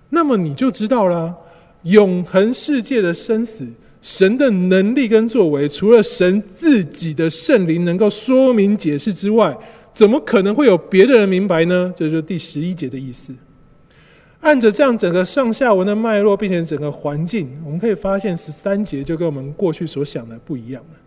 [0.10, 1.36] 那么你就知道了，
[1.84, 3.68] 永恒世界的生死。”
[4.04, 9.56] 神的能力跟作为，除了神自己的圣灵能够说明解释之外，
[9.94, 11.94] 怎么可能会有别的人明白呢？
[11.96, 13.34] 这就是第十一节的意思。
[14.40, 20.98] 按着这样整个上下文的脉络，并且整个环境，我们可以发现十三节就跟我们过去所想的不一样了。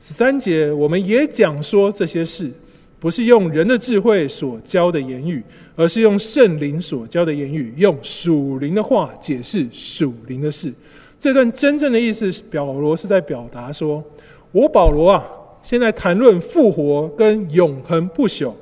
[0.00, 2.50] 十三节我们也讲说这些事，
[2.98, 5.40] 不是用人的智慧所教的言语，
[5.76, 10.74] 而是用圣灵所教的言语，用属灵的话解释属灵的事。
[11.20, 14.02] 这段真正的意思是，保罗是在表达说
[14.50, 15.24] ：“我保罗啊，
[15.62, 18.52] 现在谈论复活跟永恒不朽，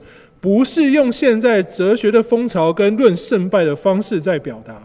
[0.41, 4.83] 不是用现在哲学的风潮跟论胜败的方式在表达，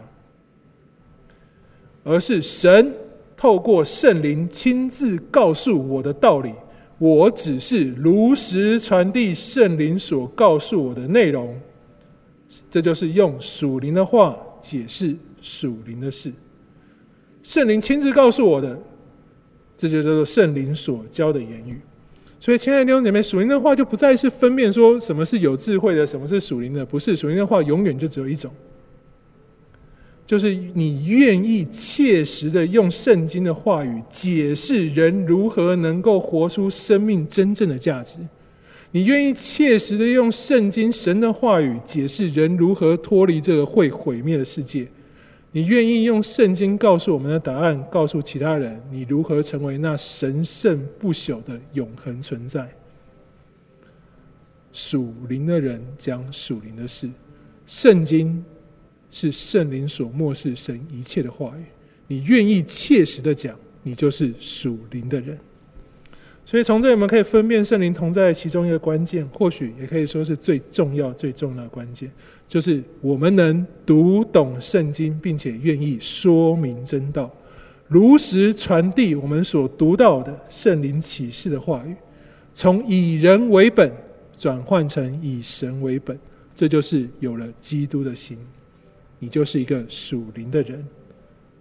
[2.04, 2.92] 而是神
[3.36, 6.52] 透过圣灵亲自告诉我的道理，
[6.98, 11.54] 我只是如实传递圣灵所告诉我的内容。
[12.70, 16.32] 这就是用属灵的话解释属灵的事。”
[17.42, 18.78] 圣灵亲自告诉我的，
[19.76, 21.80] 这就叫做圣灵所教的言语。
[22.38, 26.84] 所以，亲爱的弟兄姐妹，属灵的话就不再是分辨说什么是有智慧的，什么是属灵的。
[26.84, 28.52] 不是属灵的话，永远就只有一种，
[30.26, 38.16] 就是你愿意切实的用圣经的话语解释人如何能够活出生命真正的价值。
[38.92, 44.86] 你愿意切实的用圣经神的话语解释人如何脱离这个会毁灭的世界。
[45.56, 52.68] 你愿意用圣经告诉我们的答案，告诉其他人你如何成为那神圣不朽的永恒存在？
[54.70, 57.08] 属灵的人讲属灵的事。
[57.66, 58.44] 圣经
[59.10, 61.64] 是圣灵所默示神一切的话语。
[62.06, 65.38] 你愿意切实的讲，你就是属灵的人。
[66.44, 72.12] 所以从这里我们可以分辨圣灵同在其中一个关键，或许也可以说是最重要、最重要的关键，
[72.48, 77.30] 就是我们能读懂圣经，并且愿意说明真道，
[77.88, 81.94] 如实传递我们所读到的圣灵启示的话语，
[82.54, 83.92] 从以人为本
[84.38, 86.18] 转换成以神为本，
[86.54, 88.38] 这就是有了基督的心，
[89.18, 90.86] 你就是一个属灵的人，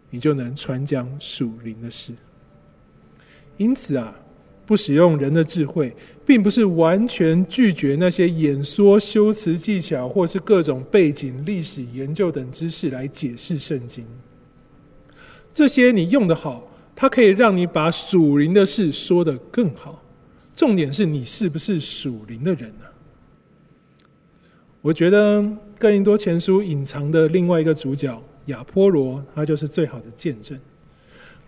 [0.09, 2.13] 你就能传讲属灵的事。
[3.57, 4.15] 因此啊。
[4.65, 5.95] 不使用人的智慧，
[6.25, 14.03] 并不是完全拒绝那些演说修辞技巧，或是各种背景、历史研究等知识来解释圣经。
[15.53, 20.01] 这些你用得好，它可以让你把属灵的事说得更好。
[20.55, 22.85] 重点是你是不是属灵的人呢？
[24.81, 25.45] 我觉得
[25.77, 30.59] 哥林多前书隐藏的另外一个主角亚波罗，他就是最好的见证。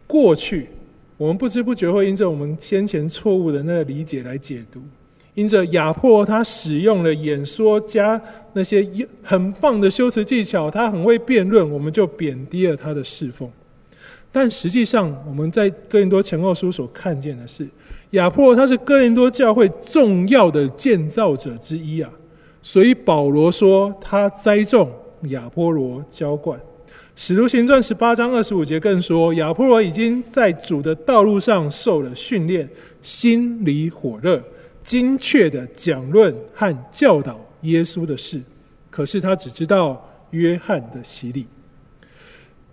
[0.05, 0.69] 过去。
[1.17, 4.79] 我们不知不觉会因着我们先前错误的那个理解来解读，
[5.33, 8.21] 因着亚破他使用了演说家
[8.53, 8.87] 那些
[9.23, 13.49] 很棒的修辞技巧，他很会辩论，我们就贬低了他的侍奉。
[14.31, 17.67] 但实际上，我们在哥林多前后书所看见的是，
[18.11, 22.11] 亚破他是哥林多教会重要的建造者之一啊，
[22.61, 24.91] 所以保罗说他栽种，
[25.29, 26.59] 亚波罗浇灌。
[27.19, 32.69] 使徒行传十八章二十五节更说，亚波罗已经在主的道路上受了训练，
[33.01, 34.39] 心里火热，
[34.83, 38.39] 精确的讲论和教导耶稣的事。
[38.91, 41.47] 可是他只知道约翰的洗礼。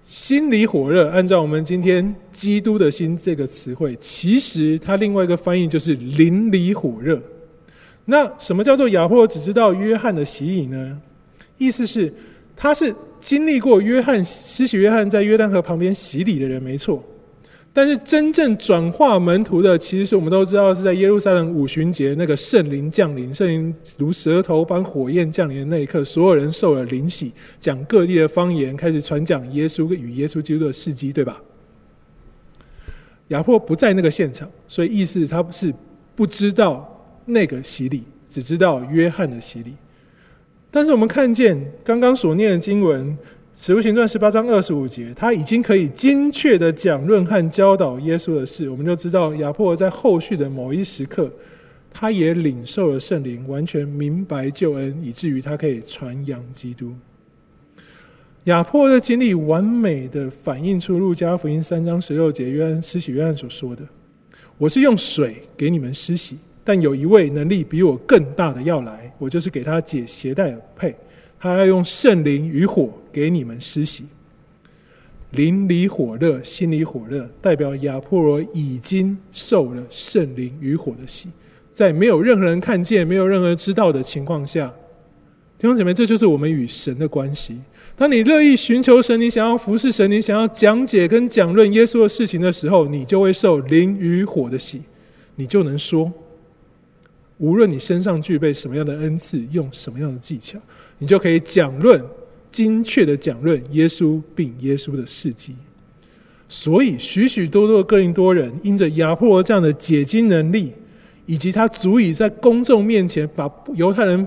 [0.06, 7.18] 心里火热，按照我们今天“基督的心”这个词汇，其实它另外一个翻译就是邻里火热。
[8.04, 11.00] 那什么叫做亚波罗只知道约翰的洗礼呢？
[11.56, 12.12] 意思是
[12.56, 12.94] 他是。
[13.24, 17.02] 经历过约翰施洗约翰在约旦河旁边洗礼的人没错，
[17.72, 31.40] 但是真正转化门徒的，其实是我们都知道是在耶路撒冷五旬节那个圣灵降临，圣灵如舌头般火焰降临的那一刻，所有人受了灵洗，讲各地的方言，开始传讲耶稣与耶稣基督的事迹，对吧？
[33.28, 35.72] 亚波不在那个现场，所以意思他是
[36.14, 36.86] 不知道
[37.24, 39.72] 那个洗礼，只知道约翰的洗礼。
[40.74, 43.06] 但是我们看见刚刚所念的经文
[43.54, 51.30] 《使徒行传》十八章二十五节，他已经可以精确的讲论和教导耶稣的事，我们就知道亚波罗在后续的某一时刻，
[51.92, 56.92] 他也领受了圣灵，完全明白救恩，以至于他可以传扬基督。
[58.46, 63.84] 亚波罗的经历完美的反映出路加福音三章十六节约翰施洗约翰所说的
[64.58, 70.96] ：“我是用水给你们施洗。”但有一位能力比我更大的要来，我就是给他解鞋带配。
[71.38, 74.04] 他要用圣灵与火给你们施洗。
[75.32, 81.28] 灵里火热，心里火热，代表亚波罗已经受了圣灵与火的洗，
[81.74, 84.72] 在没有任何人看见、没有任何人知道的情况下，
[85.58, 87.60] 弟兄姐妹，这就是我们与神的关系。
[87.96, 94.80] 当你乐意寻求神，你想要服侍神，你想要讲解跟讲论耶稣的事情的时候，你就会受灵与火的洗，
[95.34, 96.10] 你就能说。
[97.38, 100.58] 无论你身上具备什么样的恩赐，用什么样的技巧，
[100.98, 102.00] 你就可以讲论
[102.52, 105.54] 精确的讲论耶稣并耶稣的事迹。
[106.48, 110.72] 所以，许许多多的哥林多人因着亚波罗这样的解经能力，
[111.26, 114.24] 以及他足以在公众面前把犹太人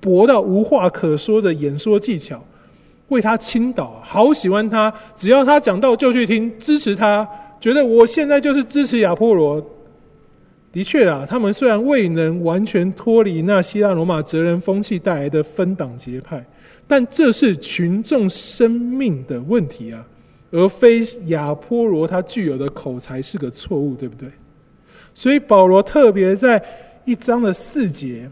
[0.00, 2.42] 驳到无话可说的演说技巧，
[3.08, 7.28] 为他倾倒，好喜欢他，只要他讲到就去听，支持他，
[7.60, 9.62] 觉得我现在就是支持亚波罗。
[10.72, 16.42] 的确啦，他们虽然未能完全脱离那希腊罗马哲人风气带来的分党结派，
[16.88, 20.02] 但这是群众生命的问题啊，
[20.50, 24.30] 而非亚波罗他具有的口才是个错误，对不对？
[25.14, 26.62] 所以保罗特别在
[27.04, 28.30] 一章的四节，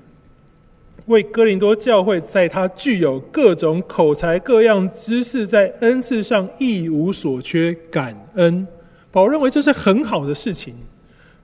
[1.04, 8.66] 为哥林多教会在他具有各种口才、各样知识，在恩赐上一无所缺，感恩。
[9.10, 10.74] 保罗认为这是很好的事情。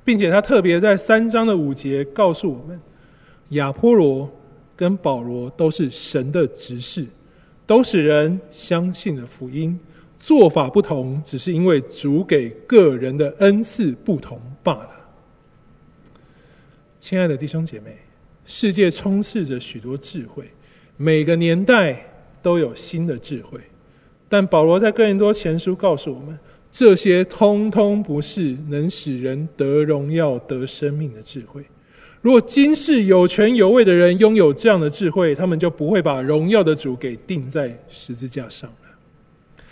[0.06, 2.80] 并且他特别在三章的五节告诉我们，
[3.48, 4.30] 亚波罗
[4.76, 7.04] 跟保罗都是神的执事，
[7.66, 9.76] 都使人相信了福音。
[10.20, 14.90] 做法不同，只是因为主给个人的恩赐不同罢了。
[17.00, 17.96] 亲爱的弟兄姐妹，
[18.44, 20.48] 世界充斥着许多智慧，
[20.96, 22.00] 每个年代
[22.40, 23.58] 都有新的智慧，
[24.28, 26.38] 但保罗在哥林多前书告诉我们。
[26.78, 31.64] 这些通通不是能使人得荣耀、得生命的智慧。
[32.20, 39.64] 如果今世有权有位的人拥有这样的智慧，他们就不会把荣耀的主给钉在十字架上了。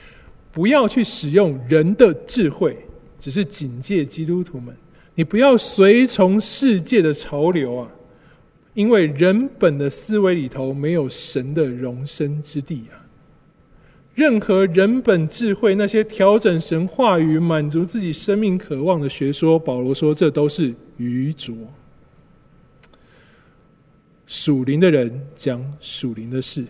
[0.51, 2.75] 不要去使用人的智慧，
[3.21, 4.75] 只是警戒基督徒们，
[5.15, 7.89] 你不要随从世界的潮流啊，
[8.73, 13.04] 因为人本的思维里头没有神的容身之地啊。
[14.15, 21.55] 任何人本智慧，那些调整神话语、满足自己生命渴望的学说，保罗说这都是愚拙。
[24.27, 26.65] 属灵的人讲属灵的事，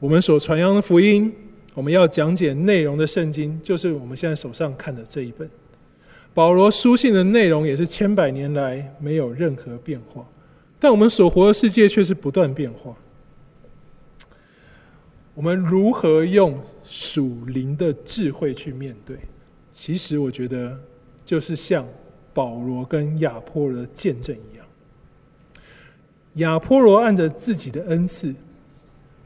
[0.00, 1.32] 我们所传扬的福音，
[1.72, 5.48] 我们要讲解内容的圣经，就是我们现在手上看的这一本。
[6.34, 10.24] 保罗书信的内容也是千百年来没有任何变化，
[10.78, 12.94] 但我们所活的世界却是不断变化。
[15.34, 16.60] 我们如何用
[16.90, 19.16] 属灵的智慧去面对？
[19.70, 20.76] 其实我觉得，
[21.24, 21.86] 就是像
[22.34, 24.66] 保罗跟亚波罗的见证一样。
[26.34, 28.34] 亚波罗按着自己的恩赐，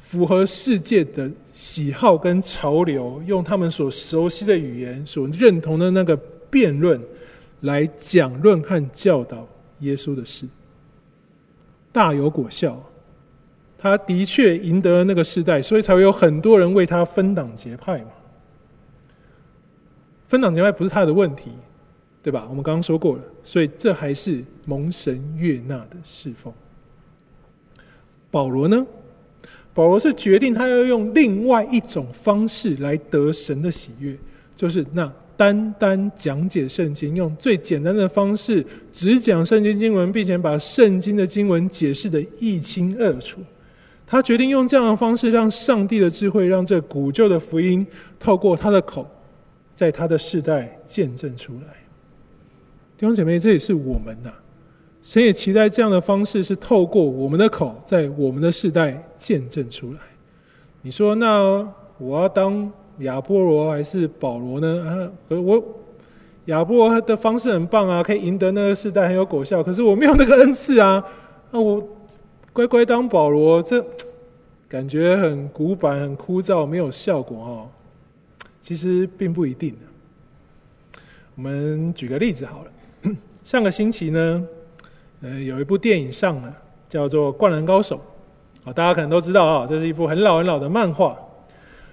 [0.01, 6.17] 符合世界的喜好跟潮流，用他们所熟悉的语言、所认同的那个
[6.51, 7.01] 辩论，
[7.61, 9.47] 来讲论和教导
[9.81, 10.47] 耶稣的事，
[11.93, 12.83] 大有果效。
[13.83, 18.11] 他的确赢得了那个时代，所以才会有很多人为他分党结派嘛。
[20.29, 21.51] 分党结派不是他的问题，
[22.23, 22.47] 对吧？
[22.49, 26.53] 我们刚刚说过了，所以这还是蒙神悦纳的侍奉。
[28.31, 28.87] 保罗呢？
[29.75, 34.17] 保罗是决定他要用另外一种方式来得神的喜悦，
[34.55, 43.41] 就是那单单讲解圣经，用最简单的方式只讲圣经经文，并且把圣经的经文解释得一清二楚。
[44.13, 47.87] 他决定用这样的方式，让上帝的智慧，让这古旧的福音
[48.21, 49.07] 透过他的口，
[49.75, 51.69] 在他的世代见证出来。
[52.99, 54.37] 弟兄姐妹，这也是我们呐、啊。
[55.03, 59.99] 神也期待这样的方式是透过我们的口，在我们的世代见证出来。
[60.83, 65.11] 你说，那我要当亚波罗还是保罗呢？
[65.31, 65.65] 啊，我
[66.45, 69.63] 亚波罗的方式很棒啊，可以赢得那个世代很有果效。
[69.63, 71.03] 可是我没有那个恩赐啊，
[71.51, 71.83] 那我
[72.53, 73.85] 乖乖当保罗，这
[74.69, 77.69] 感觉很古板、很枯燥，没有效果哦。
[78.61, 79.75] 其实并不一定。
[81.35, 83.13] 我们举个例子好了，
[83.45, 84.47] 上个星期呢。
[85.25, 86.53] 呃，有一部电影上了，
[86.89, 88.01] 叫做《灌篮高手》，
[88.69, 91.17] 啊，大家可能都知道啊，这是一部很老很老的漫画。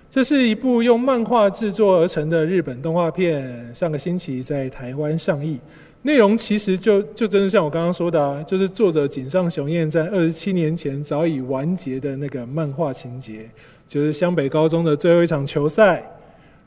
[0.09, 5.59] 这是一部用漫画制作而成的日本动画片，上个星期在台湾上映。
[6.01, 13.49] 内容其实就就真的像我刚刚说的啊，就是作者井上雄彦在二十七年前早已完结的那个漫画情节，
[13.87, 16.03] 就是湘北高中的最后一场球赛，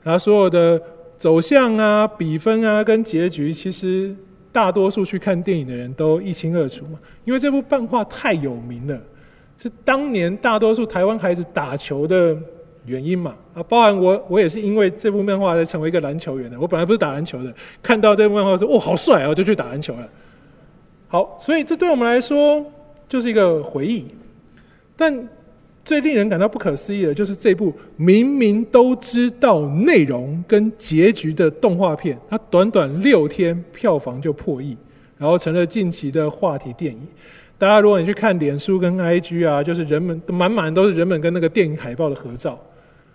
[0.03, 0.81] 然后所有的
[1.17, 4.15] 走向啊、比分啊跟结局，其实。
[4.55, 9.01] 大多数去看电影的人都一清二楚嘛，因为这部漫画太有名了，
[9.57, 12.37] 是当年大多数台湾孩子打球的
[12.87, 13.35] 原因嘛。
[13.55, 16.59] 啊，包含我，我也是因为这部漫画才成为一个篮球员的。
[16.61, 17.53] 我本来不是打篮球的，
[17.83, 20.09] 看到这部漫画说，哦，好帅哦，就去打篮球了。
[21.09, 22.65] 好，所以这对我们来说
[23.09, 24.07] 就是一个回忆，
[24.97, 25.29] 但。
[25.85, 34.77] 最令人感到不可思议的，就是这部明明都知道内容跟结局的动画片，它短短六天票房就破亿，
[35.19, 37.01] 然后成了近期的话题电影。
[37.59, 42.57] 大家如果你去看脸书跟 IG 啊，就是人们满满都是人们跟那个电影海报的合照。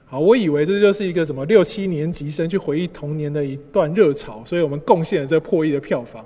[0.09, 6.25] 好，我以为这就是一个什么六七年级生去回忆童年的一段热潮，所以我们贡献了这破亿的票房。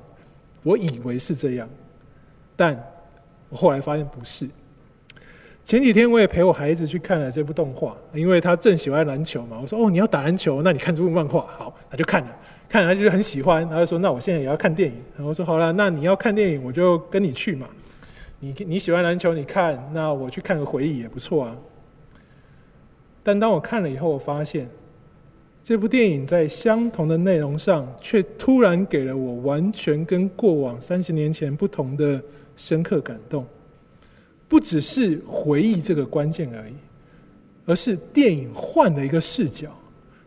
[0.61, 1.67] 我以为是这样，
[2.55, 2.79] 但
[3.49, 4.47] 我后来发现不是。
[5.65, 9.57] 前几天我也陪我孩子去看了这部动画，因为他正喜欢篮球嘛。
[9.59, 12.29] 我说：“哦，你要打篮球，那你看这部漫画好。”他就看了，
[12.69, 13.67] 看了他就很喜欢。
[13.67, 17.67] 他就说：“那我现在也要看电影。”然后我说：“好了，那你要看电影，我就跟你去嘛。
[18.39, 21.55] 你你喜欢篮球，你看，那我去看个回忆也不错啊。”
[23.23, 24.67] 但当我看了以后，我发现
[25.63, 32.21] 这部电影在相同的内容上，却突然给了我完全跟过往三十年前不同的
[32.57, 33.45] 深刻感动。
[34.47, 36.73] 不只是回忆这个关键而已，
[37.65, 39.69] 而是电影换了一个视角，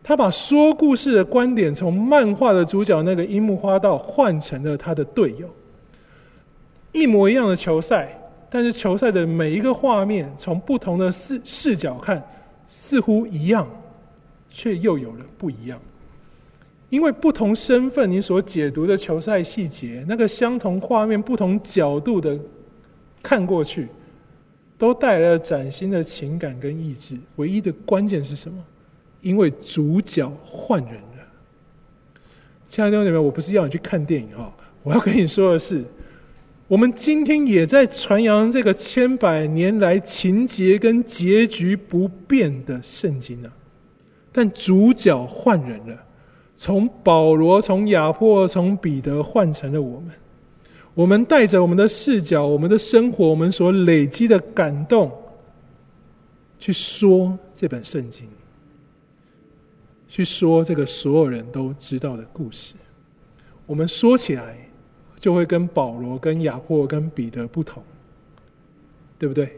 [0.01, 5.47] 他把说故事的观点从漫画的主角那个樱木花道换成了他的队友。
[6.91, 8.17] 一模一样的球赛，
[8.49, 12.23] 但是球赛的每一个画面从不同的视视角看，
[12.75, 13.67] 似乎一样，
[14.49, 15.79] 却又有了不一样。
[16.89, 22.37] 因为不同身份，你所解读的球赛细节，那个相同画面不同角度的
[23.23, 23.87] 看过去。
[24.77, 27.17] 都带来了崭新的情感跟意志。
[27.37, 28.61] 唯一的关键是什么？
[29.21, 32.19] 因为主角换人了。
[32.69, 34.53] 亲爱的弟兄姊妹，我不是要你去看电影哈，
[34.83, 35.81] 我要跟你说的是，
[36.67, 43.51] 我们今天也在传扬这个千百年来情节跟结局不变的圣经呢，
[44.31, 45.95] 但主角换人了，
[46.55, 50.09] 从保罗、从亚波、从彼得换成了我们。
[50.95, 55.11] 我们带着我们的视角、我们的生活、我们所累积的感动，
[56.57, 58.27] 去说这本圣经，
[60.07, 62.73] 去说这个所有人都知道的故事。
[63.67, 64.64] 我们说起来。
[65.25, 67.81] 就会跟保罗、跟亚波、跟彼得不同，
[69.17, 69.57] 对不对？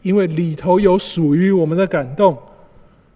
[0.00, 2.38] 因为里头有属于我们的感动，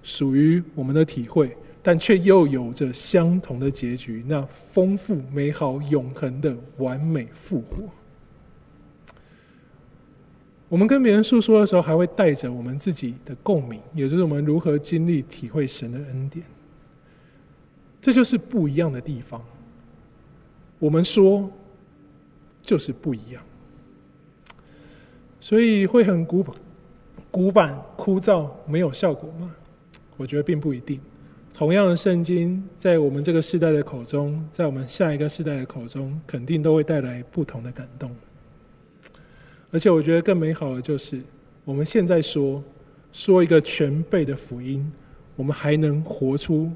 [0.03, 7.84] 属于我们的体会，但却又有着相同的结局，那丰富、美好、永恒的完美复活。
[10.68, 16.45] 我们跟别人诉说的时候，还会带着我们自己的共鸣，也就是我们如何经历、体会神的恩典。
[18.03, 19.43] 这就是不一样的地方。
[20.78, 21.51] 我们说。
[22.68, 23.42] 就是不一样，
[25.40, 26.44] 所以会很古
[27.30, 29.50] 古板、枯燥、没有效果吗？
[30.18, 31.00] 我觉得并不一定。
[31.54, 38.14] 同样的圣经，在我们这个世代的口中，在我们下一个世代的口中，肯定都会带来不同的感动。
[39.70, 41.22] 而且，我觉得更美好的就是，
[41.64, 42.62] 我们现在说
[43.12, 44.92] 说一个全备的福音，
[45.36, 46.70] 我们还能活出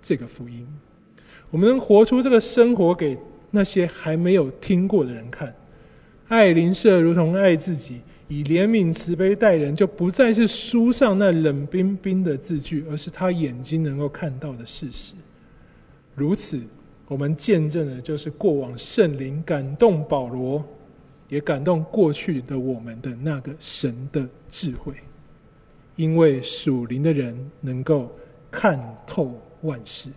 [0.00, 0.66] 这个福音，
[1.48, 3.16] 我们能活出这个生活给。
[3.54, 5.54] 那些还没有听过的人看，
[6.28, 15.12] 爱邻舍如同爱自己，以怜悯慈悲待人，就不再是书上那冷冰冰的字句，而是他眼睛能够看到的事实。
[16.14, 16.58] 如此，
[17.08, 20.64] 我们见证的就是过往圣灵感动保罗，
[21.28, 24.94] 也感动过去的我们的那个神的智慧，
[25.96, 28.10] 因为属灵的人能够
[28.50, 30.08] 看透万事，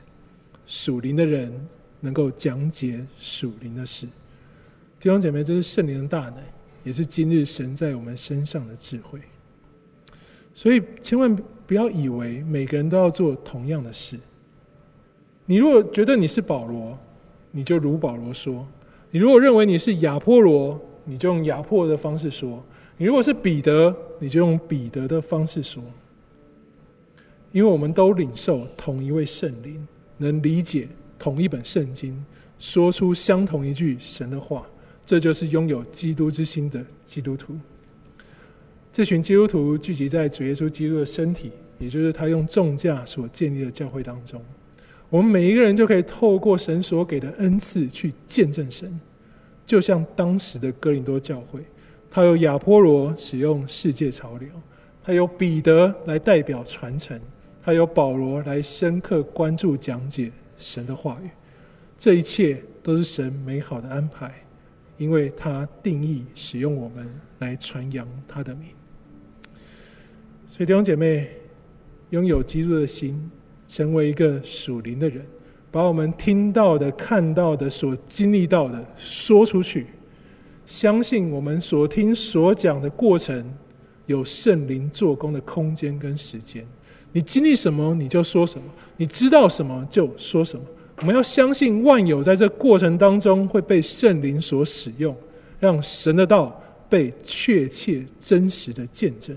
[0.66, 1.52] 属灵的人。
[2.00, 4.06] 能够讲解属灵的事，
[5.00, 6.38] 弟兄姐妹，这是圣灵的大能，
[6.84, 9.20] 也是今日神在我们身上的智慧。
[10.54, 11.36] 所以千万
[11.68, 14.18] 不要以为每个人都要做同样的事。
[15.46, 16.98] 你如果觉得你是保罗，
[17.52, 18.66] 你就如保罗说；
[19.12, 22.60] 你如果认为你是亚波罗，你就用亚波的方式说；
[22.98, 25.84] 你如果是彼得，你就用彼得的方式说。
[27.52, 29.88] 因为我们都领受同一位圣灵，
[30.18, 30.88] 能理解。
[31.18, 32.24] 同一本圣经，
[32.60, 34.66] 说出相同一句神的话，
[35.06, 37.56] 这就是拥有基督之心的基督徒。
[38.92, 44.42] 这群基督徒聚集在主耶稣基督的身体，也就是他用重价所建立的教会当中。
[45.10, 49.00] 我们每一个人就可以透过神所给的恩赐去见证神，
[49.66, 51.60] 就像当时的哥林多教会，
[52.10, 54.50] 他有亚波罗使用世界潮流，
[55.04, 57.20] 他有彼得来代表传承，
[57.64, 60.32] 他有保罗来深刻关注讲解。
[60.58, 61.30] 神的话语，
[61.98, 64.34] 这一切都是神美好的安排，
[64.98, 67.08] 因为他定义使用我们
[67.40, 68.70] 来传扬他的名。
[70.50, 71.30] 所以弟兄姐妹，
[72.12, 73.30] 拥有基督的心，
[73.68, 75.26] 成为一个属灵的人，
[75.72, 79.88] 把我们听到的、看到的、所经历到的说出去，
[80.66, 83.54] 相信我们所听所讲的过程
[84.06, 86.66] 有圣灵做工的空间跟时间。
[87.16, 90.66] 你经历什么，你就说什么；你知道什么，就说什么。
[90.98, 95.16] 我们要相信万有在这过程当中会被圣灵所使用，
[95.58, 99.34] 让神的道被确切真实的见证。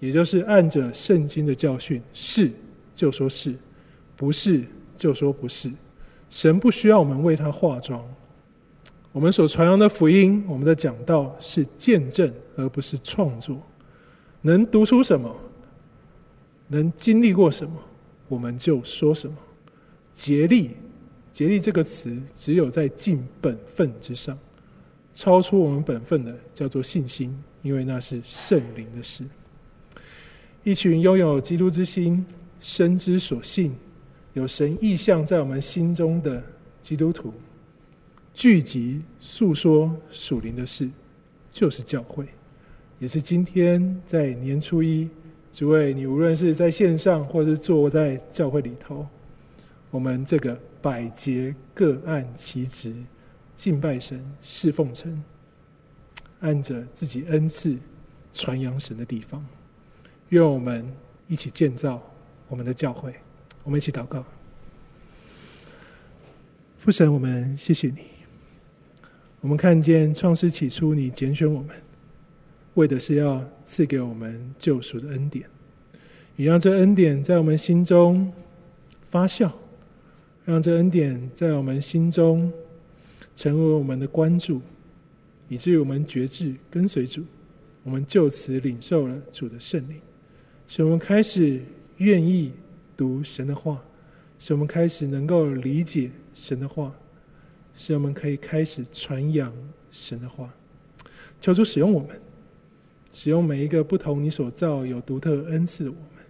[0.00, 2.50] 也就是按着圣经的教训，是
[2.92, 3.54] 就说是，
[4.16, 4.64] 不是
[4.98, 5.70] 就说不是。
[6.28, 8.04] 神不需要我们为他化妆。
[9.12, 13.56] 我们所传扬的福音，我们的讲道是见证，而不是创作。
[14.42, 15.32] 能读出什么？
[16.68, 17.74] 能经历过什么，
[18.28, 19.36] 我们就说什么。
[20.14, 20.72] 竭力，
[21.32, 24.38] 竭力这个词，只有在尽本分之上，
[25.14, 29.24] 超出我们本分的叫做信心，因为那是圣灵的事。
[30.64, 32.26] 一群拥有基督之心、
[32.60, 33.74] 深知所信、
[34.34, 36.42] 有神意象在我们心中的
[36.82, 37.32] 基督徒，
[38.34, 40.90] 聚集诉说属灵的事，
[41.50, 42.26] 就是教会，
[42.98, 45.08] 也是今天在年初一。
[45.58, 49.04] 诸位，你无论是在线上，或是坐在教会里头，
[49.90, 52.94] 我们这个百节各按其职，
[53.56, 55.20] 敬拜神、侍奉神，
[56.38, 57.76] 按着自己恩赐
[58.32, 59.44] 传扬神的地方，
[60.28, 60.86] 愿我们
[61.26, 62.00] 一起建造
[62.46, 63.12] 我们的教会。
[63.64, 64.24] 我们一起祷告，
[66.78, 67.96] 父神，我们谢谢你。
[69.40, 71.87] 我们看见创世起初，你拣选我们。
[72.78, 75.44] 为的是要赐给我们救赎的恩典，
[76.36, 78.32] 也让这恩典在我们心中
[79.10, 79.50] 发酵，
[80.44, 82.52] 让这恩典在我们心中
[83.34, 84.60] 成为我们的关注，
[85.48, 87.24] 以至于我们决志跟随主，
[87.82, 90.00] 我们就此领受了主的圣灵，
[90.68, 91.60] 使我们开始
[91.96, 92.52] 愿意
[92.96, 93.82] 读神的话，
[94.38, 96.94] 使我们开始能够理解神的话，
[97.74, 99.52] 使我们可以开始传扬
[99.90, 100.48] 神的话。
[101.40, 102.08] 求主使用我们，
[103.12, 106.24] 使用每一个不同你所造有独特恩赐的我们，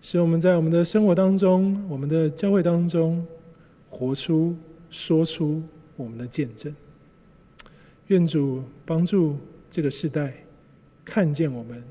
[0.00, 3.26] 使我们在我们的生活当中、我们的教会当中，
[3.90, 4.56] 活出、
[4.90, 5.62] 说出
[5.96, 6.74] 我们的见证。
[8.06, 9.36] 愿主帮助
[9.70, 10.32] 这个世代
[11.04, 11.82] 看见我们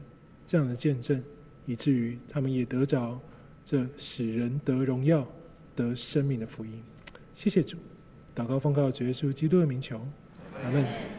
[0.48, 1.22] 这样的见证，
[1.66, 3.20] 以至于他们也得着
[3.64, 5.26] 这使人得荣耀、
[5.76, 6.72] 得生命的福音。
[7.36, 7.78] 谢谢主，
[8.36, 10.02] 祷告奉告主耶稣基督的名求，
[10.64, 11.19] 阿门。